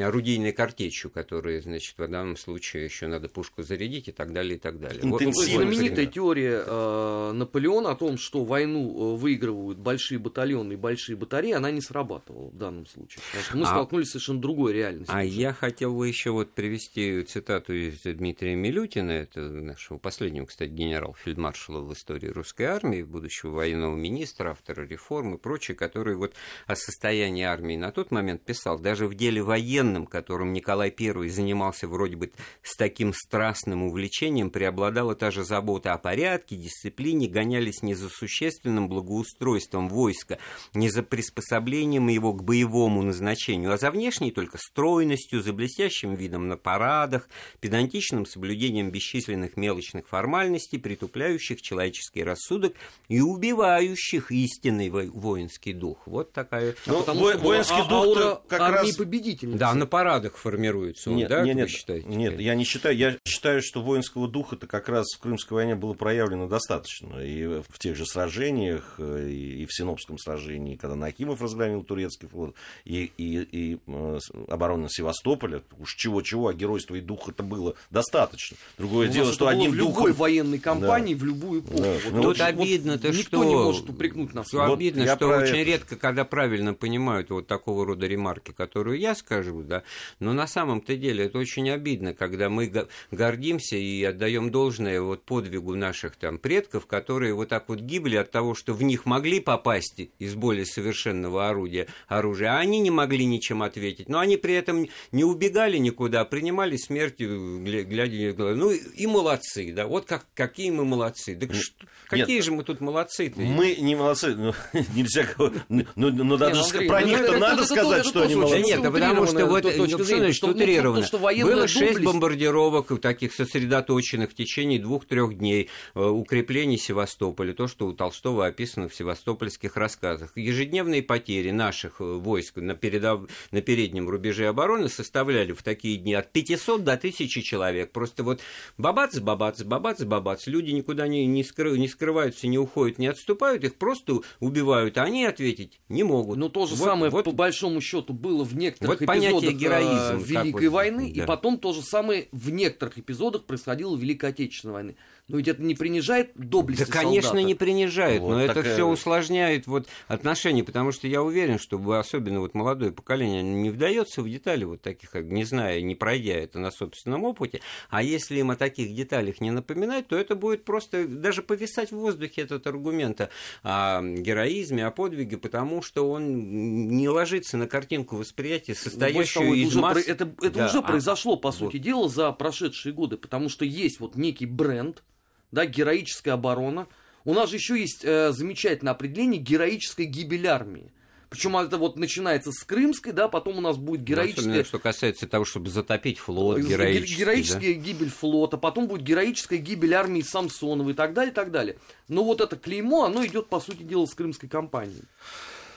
орудийной 0.03 0.51
картечью, 0.51 1.11
которые, 1.11 1.61
значит, 1.61 1.95
в 1.97 2.07
данном 2.07 2.37
случае 2.37 2.85
еще 2.85 3.07
надо 3.07 3.29
пушку 3.29 3.63
зарядить 3.63 4.07
и 4.07 4.11
так 4.11 4.33
далее, 4.33 4.55
и 4.55 4.59
так 4.59 4.79
далее. 4.79 5.01
Вот, 5.03 5.21
знаменитая 5.21 6.05
теория 6.05 6.63
э, 6.65 7.31
Наполеона 7.33 7.91
о 7.91 7.95
том, 7.95 8.17
что 8.17 8.43
войну 8.43 9.15
э, 9.15 9.17
выигрывают 9.17 9.77
большие 9.77 10.19
батальоны 10.19 10.73
и 10.73 10.75
большие 10.75 11.15
батареи, 11.15 11.53
она 11.53 11.71
не 11.71 11.81
срабатывала 11.81 12.49
в 12.49 12.57
данном 12.57 12.85
случае. 12.85 13.21
Потому 13.31 13.43
что 13.43 13.57
мы 13.57 13.63
а, 13.63 13.67
столкнулись 13.67 14.07
с 14.07 14.11
совершенно 14.11 14.41
другой 14.41 14.73
реальностью. 14.73 15.15
А 15.15 15.23
я 15.23 15.53
хотел 15.53 15.95
бы 15.95 16.07
еще 16.07 16.31
вот 16.31 16.51
привести 16.51 17.23
цитату 17.23 17.73
из 17.73 18.01
Дмитрия 18.03 18.55
Милютина, 18.55 19.11
это 19.11 19.41
нашего 19.41 19.97
последнего, 19.97 20.45
кстати, 20.45 20.69
генерал-фельдмаршала 20.69 21.81
в 21.81 21.93
истории 21.93 22.27
русской 22.27 22.63
армии, 22.63 23.03
будущего 23.03 23.51
военного 23.51 23.95
министра, 23.95 24.51
автора 24.51 24.85
реформ 24.85 25.35
и 25.35 25.37
прочее, 25.37 25.75
который 25.75 26.15
вот 26.15 26.33
о 26.67 26.75
состоянии 26.75 27.43
армии 27.43 27.75
на 27.75 27.91
тот 27.91 28.11
момент 28.11 28.43
писал, 28.43 28.79
даже 28.79 29.07
в 29.07 29.15
деле 29.15 29.41
военного 29.41 29.88
военным, 29.89 30.05
которым 30.05 30.53
Николай 30.53 30.93
I 30.97 31.29
занимался 31.29 31.87
вроде 31.87 32.15
бы 32.15 32.31
с 32.61 32.75
таким 32.75 33.13
страстным 33.13 33.83
увлечением, 33.83 34.49
преобладала 34.49 35.15
та 35.15 35.31
же 35.31 35.43
забота 35.43 35.93
о 35.93 35.97
порядке, 35.97 36.55
дисциплине, 36.55 37.27
гонялись 37.27 37.81
не 37.81 37.95
за 37.95 38.09
существенным 38.09 38.87
благоустройством 38.87 39.89
войска, 39.89 40.37
не 40.73 40.89
за 40.89 41.03
приспособлением 41.03 42.07
его 42.07 42.33
к 42.33 42.43
боевому 42.43 43.01
назначению, 43.01 43.73
а 43.73 43.77
за 43.77 43.91
внешней 43.91 44.31
только 44.31 44.57
стройностью, 44.57 45.41
за 45.41 45.53
блестящим 45.53 46.15
видом 46.15 46.47
на 46.47 46.57
парадах, 46.57 47.29
педантичным 47.59 48.25
соблюдением 48.25 48.91
бесчисленных 48.91 49.57
мелочных 49.57 50.07
формальностей, 50.07 50.79
притупляющих 50.79 51.61
человеческий 51.61 52.23
рассудок 52.23 52.73
и 53.07 53.21
убивающих 53.21 54.31
истинный 54.31 54.89
воинский 54.89 55.73
дух. 55.73 55.99
Вот 56.05 56.31
такая... 56.31 56.75
Ну, 56.85 57.03
во- 57.03 57.37
воинский 57.37 57.87
дух 57.87 58.43
как 58.47 58.59
раз... 58.59 58.95
победительницы. 58.95 59.59
Да, 59.59 59.68
на 59.73 59.85
парадах 59.85 60.37
формируется 60.37 61.09
он, 61.09 61.17
нет, 61.17 61.29
да, 61.29 61.41
нет, 61.41 61.55
нет, 61.55 61.69
вы 61.69 61.75
считаете? 61.75 62.07
Нет, 62.07 62.39
я 62.39 62.55
не 62.55 62.63
считаю. 62.63 62.95
Я 62.95 63.17
считаю, 63.25 63.61
что 63.61 63.81
воинского 63.81 64.27
духа-то 64.27 64.67
как 64.67 64.89
раз 64.89 65.05
в 65.15 65.19
Крымской 65.19 65.55
войне 65.55 65.75
было 65.75 65.93
проявлено 65.93 66.47
достаточно. 66.47 67.19
И 67.19 67.45
в 67.45 67.79
тех 67.79 67.95
же 67.95 68.05
сражениях, 68.05 68.95
э, 68.97 69.29
и 69.29 69.65
в 69.65 69.73
Синопском 69.73 70.17
сражении, 70.17 70.75
когда 70.75 70.95
Накимов 70.95 71.41
разгромил 71.41 71.83
турецкий 71.83 72.27
флот, 72.27 72.55
и, 72.85 73.11
и, 73.17 73.47
и 73.51 73.77
э, 73.87 74.19
оборона 74.47 74.89
Севастополя, 74.89 75.61
уж 75.77 75.95
чего-чего, 75.95 76.47
а 76.47 76.53
геройства 76.53 76.95
и 76.95 77.01
духа 77.01 77.31
это 77.31 77.43
было 77.43 77.75
достаточно. 77.89 78.57
Другое 78.77 79.07
ну, 79.07 79.13
дело, 79.13 79.33
что 79.33 79.47
одним 79.47 79.71
в 79.71 79.77
духом... 79.77 80.07
любой 80.07 80.13
военной 80.13 80.59
кампании, 80.59 81.13
да. 81.13 81.19
в 81.19 81.23
любую 81.23 81.61
эпоху. 81.61 81.81
Да. 81.81 81.93
Вот, 81.93 82.21
Тут 82.21 82.25
вот, 82.25 82.41
обидно-то, 82.41 83.07
вот 83.07 83.15
что... 83.15 83.19
Никто 83.19 83.43
не 83.43 83.55
может 83.55 83.89
упрекнуть 83.89 84.33
нас. 84.33 84.51
Вот 84.53 84.73
обидно, 84.73 85.15
что 85.15 85.27
очень 85.27 85.55
это... 85.55 85.63
редко, 85.63 85.95
когда 85.95 86.25
правильно 86.25 86.73
понимают 86.73 87.29
вот 87.29 87.47
такого 87.47 87.85
рода 87.85 88.07
ремарки, 88.07 88.51
которую 88.51 88.99
я 88.99 89.15
скажу, 89.15 89.58
да, 89.63 89.83
но 90.19 90.33
на 90.33 90.47
самом-то 90.47 90.95
деле 90.95 91.25
это 91.25 91.37
очень 91.37 91.69
обидно, 91.69 92.13
когда 92.13 92.49
мы 92.49 92.71
гордимся 93.11 93.75
и 93.75 94.03
отдаем 94.03 94.51
должное 94.51 95.01
вот 95.01 95.23
подвигу 95.23 95.75
наших 95.75 96.15
там 96.15 96.37
предков, 96.37 96.85
которые 96.85 97.33
вот 97.33 97.49
так 97.49 97.69
вот 97.69 97.79
гибли 97.79 98.15
от 98.15 98.31
того, 98.31 98.55
что 98.55 98.73
в 98.73 98.83
них 98.83 99.05
могли 99.05 99.39
попасть 99.39 99.99
из 100.19 100.35
более 100.35 100.65
совершенного 100.65 101.49
орудия, 101.49 101.87
оружия, 102.07 102.53
а 102.53 102.59
они 102.59 102.79
не 102.79 102.91
могли 102.91 103.25
ничем 103.25 103.63
ответить. 103.63 104.09
Но 104.09 104.19
они 104.19 104.37
при 104.37 104.53
этом 104.53 104.87
не 105.11 105.23
убегали 105.23 105.77
никуда, 105.77 106.21
а 106.21 106.25
принимали 106.25 106.77
смерть, 106.77 107.19
глядя 107.19 108.19
ну 108.37 108.71
и 108.71 109.07
молодцы, 109.07 109.71
да, 109.73 109.87
вот 109.87 110.05
как, 110.05 110.25
какие 110.33 110.71
мы 110.71 110.85
молодцы. 110.85 111.35
Да 111.35 111.47
что, 111.53 111.85
какие 112.07 112.37
Нет, 112.37 112.45
же 112.45 112.51
мы 112.51 112.63
тут 112.63 112.81
молодцы-то? 112.81 113.39
Мы 113.39 113.75
не 113.75 113.95
молодцы, 113.95 114.35
но 114.35 114.53
нельзя, 114.95 115.25
ну, 115.69 115.85
ну, 115.95 116.09
ну 116.11 116.37
даже 116.37 116.61
про 116.87 117.03
них-то 117.03 117.37
надо 117.37 117.65
сказать, 117.65 118.05
что 118.05 118.23
они 118.23 118.35
молодцы. 118.35 118.59
Нет, 118.59 118.81
потому 118.81 119.25
что 119.25 119.45
вот 119.49 119.63
точка 119.63 120.03
зрения, 120.03 120.33
что 120.33 120.47
утрировано. 120.47 121.07
Было 121.43 121.67
шесть 121.67 122.01
бомбардировок 122.01 122.99
таких 123.01 123.33
сосредоточенных 123.33 124.31
в 124.31 124.33
течение 124.33 124.79
двух-трех 124.79 125.37
дней 125.37 125.69
э, 125.95 126.03
укреплений 126.03 126.77
Севастополя, 126.77 127.53
то, 127.53 127.67
что 127.67 127.87
у 127.87 127.93
Толстого 127.93 128.45
описано 128.45 128.89
в 128.89 128.95
севастопольских 128.95 129.75
рассказах. 129.75 130.31
Ежедневные 130.35 131.03
потери 131.03 131.51
наших 131.51 132.01
э, 132.01 132.03
войск 132.03 132.57
на, 132.57 132.75
передов... 132.75 133.29
на 133.51 133.61
переднем 133.61 134.09
рубеже 134.09 134.47
обороны 134.47 134.89
составляли 134.89 135.53
в 135.53 135.63
такие 135.63 135.97
дни 135.97 136.13
от 136.13 136.31
500 136.31 136.83
до 136.83 136.93
1000 136.93 137.41
человек. 137.41 137.91
Просто 137.91 138.23
вот 138.23 138.41
бабац, 138.77 139.17
бабац, 139.17 139.61
бабац, 139.61 140.01
бабац. 140.01 140.47
Люди 140.47 140.71
никуда 140.71 141.07
не, 141.07 141.25
не, 141.25 141.43
скры... 141.43 141.77
не 141.77 141.87
скрываются, 141.87 142.47
не 142.47 142.57
уходят, 142.57 142.97
не 142.99 143.07
отступают, 143.07 143.63
их 143.63 143.75
просто 143.75 144.21
убивают, 144.39 144.97
а 144.97 145.03
они 145.03 145.25
ответить 145.25 145.79
не 145.89 146.03
могут. 146.03 146.37
Но 146.37 146.49
то 146.49 146.65
же 146.65 146.75
вот, 146.75 146.85
самое, 146.85 147.11
вот... 147.11 147.25
по 147.25 147.31
большому 147.31 147.81
счету, 147.81 148.13
было 148.13 148.43
в 148.43 148.55
некоторых 148.55 148.99
вот 148.99 149.09
эпизодах 149.09 149.38
героизм, 149.47 150.17
э, 150.17 150.23
Великой 150.23 150.67
вот, 150.67 150.75
войны, 150.75 151.13
да. 151.13 151.23
и 151.23 151.25
потом 151.25 151.57
то 151.57 151.73
же 151.73 151.81
самое 151.81 152.27
в 152.31 152.49
некоторых 152.49 152.97
эпизодах 152.97 153.45
происходило 153.45 153.95
в 153.95 153.99
Великой 153.99 154.31
Отечественной 154.31 154.73
войны. 154.73 154.95
Но 155.29 155.37
ведь 155.37 155.47
это 155.47 155.61
не 155.61 155.75
принижает 155.75 156.31
доблести 156.35 156.85
Да, 156.85 156.91
конечно, 156.91 157.29
солдата. 157.29 157.47
не 157.47 157.53
принижает, 157.53 158.21
вот 158.21 158.31
но 158.31 158.41
это 158.41 158.63
все 158.63 158.85
усложняет 158.85 159.67
вот 159.67 159.87
отношения, 160.07 160.63
потому 160.63 160.91
что 160.91 161.07
я 161.07 161.21
уверен, 161.21 161.59
что 161.59 161.79
особенно 161.93 162.39
вот 162.39 162.55
молодое 162.55 162.91
поколение 162.91 163.43
не 163.43 163.69
вдается 163.69 164.23
в 164.23 164.29
детали 164.29 164.63
вот 164.63 164.81
таких, 164.81 165.13
не 165.13 165.43
зная, 165.43 165.81
не 165.81 165.93
пройдя 165.93 166.33
это 166.33 166.57
на 166.59 166.71
собственном 166.71 167.25
опыте, 167.25 167.61
а 167.89 168.01
если 168.01 168.39
им 168.39 168.49
о 168.49 168.55
таких 168.55 168.93
деталях 168.95 169.39
не 169.39 169.51
напоминать, 169.51 170.07
то 170.07 170.15
это 170.15 170.35
будет 170.35 170.65
просто 170.65 171.07
даже 171.07 171.43
повисать 171.43 171.91
в 171.91 171.97
воздухе 171.97 172.41
этот 172.41 172.65
аргумент 172.65 173.29
о 173.61 174.01
героизме, 174.01 174.87
о 174.87 174.91
подвиге, 174.91 175.37
потому 175.37 175.83
что 175.83 176.09
он 176.09 176.87
не 176.97 177.07
ложится 177.07 177.55
на 177.57 177.67
картинку 177.67 178.15
восприятия, 178.15 178.73
состоящую 178.73 179.43
того, 179.43 179.53
из 179.53 179.75
масс... 179.75 180.07
Это, 180.07 180.33
это 180.41 180.57
да, 180.57 180.65
уже 180.65 180.79
а, 180.79 180.81
произошло, 180.81 181.37
по 181.37 181.49
вот. 181.49 181.55
сути 181.55 181.77
дела, 181.77 182.09
за 182.09 182.31
прошедшие 182.31 182.93
годы, 182.93 183.17
потому 183.17 183.49
что 183.49 183.63
есть 183.63 183.99
вот 183.99 184.15
некий 184.15 184.47
бренд, 184.47 185.03
да, 185.51 185.65
героическая 185.65 186.33
оборона. 186.33 186.87
У 187.25 187.33
нас 187.33 187.49
же 187.49 187.57
еще 187.57 187.79
есть 187.79 188.03
э, 188.03 188.31
замечательное 188.31 188.93
определение 188.93 189.41
героической 189.41 190.05
гибель 190.05 190.47
армии. 190.47 190.91
Причем 191.29 191.55
это 191.57 191.77
вот 191.77 191.95
начинается 191.95 192.51
с 192.51 192.63
Крымской, 192.63 193.13
да, 193.13 193.27
потом 193.27 193.59
у 193.59 193.61
нас 193.61 193.77
будет 193.77 194.03
героическая... 194.03 194.45
Особенно, 194.45 194.63
что 194.63 194.79
касается 194.79 195.27
того, 195.27 195.45
чтобы 195.45 195.69
затопить 195.69 196.17
флот 196.17 196.59
героический. 196.59 197.17
Героическая 197.17 197.75
да? 197.75 197.81
гибель 197.81 198.09
флота, 198.09 198.57
потом 198.57 198.87
будет 198.87 199.03
героическая 199.03 199.59
гибель 199.59 199.93
армии 199.93 200.21
Самсонова 200.21 200.89
и 200.89 200.93
так 200.93 201.13
далее, 201.13 201.31
и 201.31 201.35
так 201.35 201.51
далее. 201.51 201.77
Но 202.07 202.23
вот 202.23 202.41
это 202.41 202.55
клеймо, 202.55 203.03
оно 203.03 203.23
идет, 203.25 203.47
по 203.47 203.59
сути 203.59 203.83
дела, 203.83 204.07
с 204.07 204.15
Крымской 204.15 204.49
кампанией. 204.49 205.03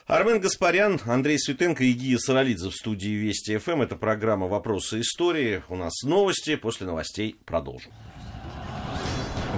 Армен 0.07 0.41
Гаспарян, 0.41 1.01
Андрей 1.05 1.39
Светенко 1.39 1.85
и 1.85 1.93
Гия 1.93 2.19
Саралидзе 2.19 2.71
в 2.71 2.75
студии 2.75 3.11
Вести 3.11 3.57
ФМ. 3.59 3.83
Это 3.83 3.97
программа 3.97 4.49
«Вопросы 4.49 5.01
истории». 5.01 5.63
У 5.69 5.77
нас 5.77 6.03
новости. 6.03 6.57
После 6.57 6.87
новостей 6.87 7.37
продолжим. 7.45 7.93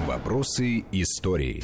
Вопросы 0.06 0.84
истории. 0.92 1.62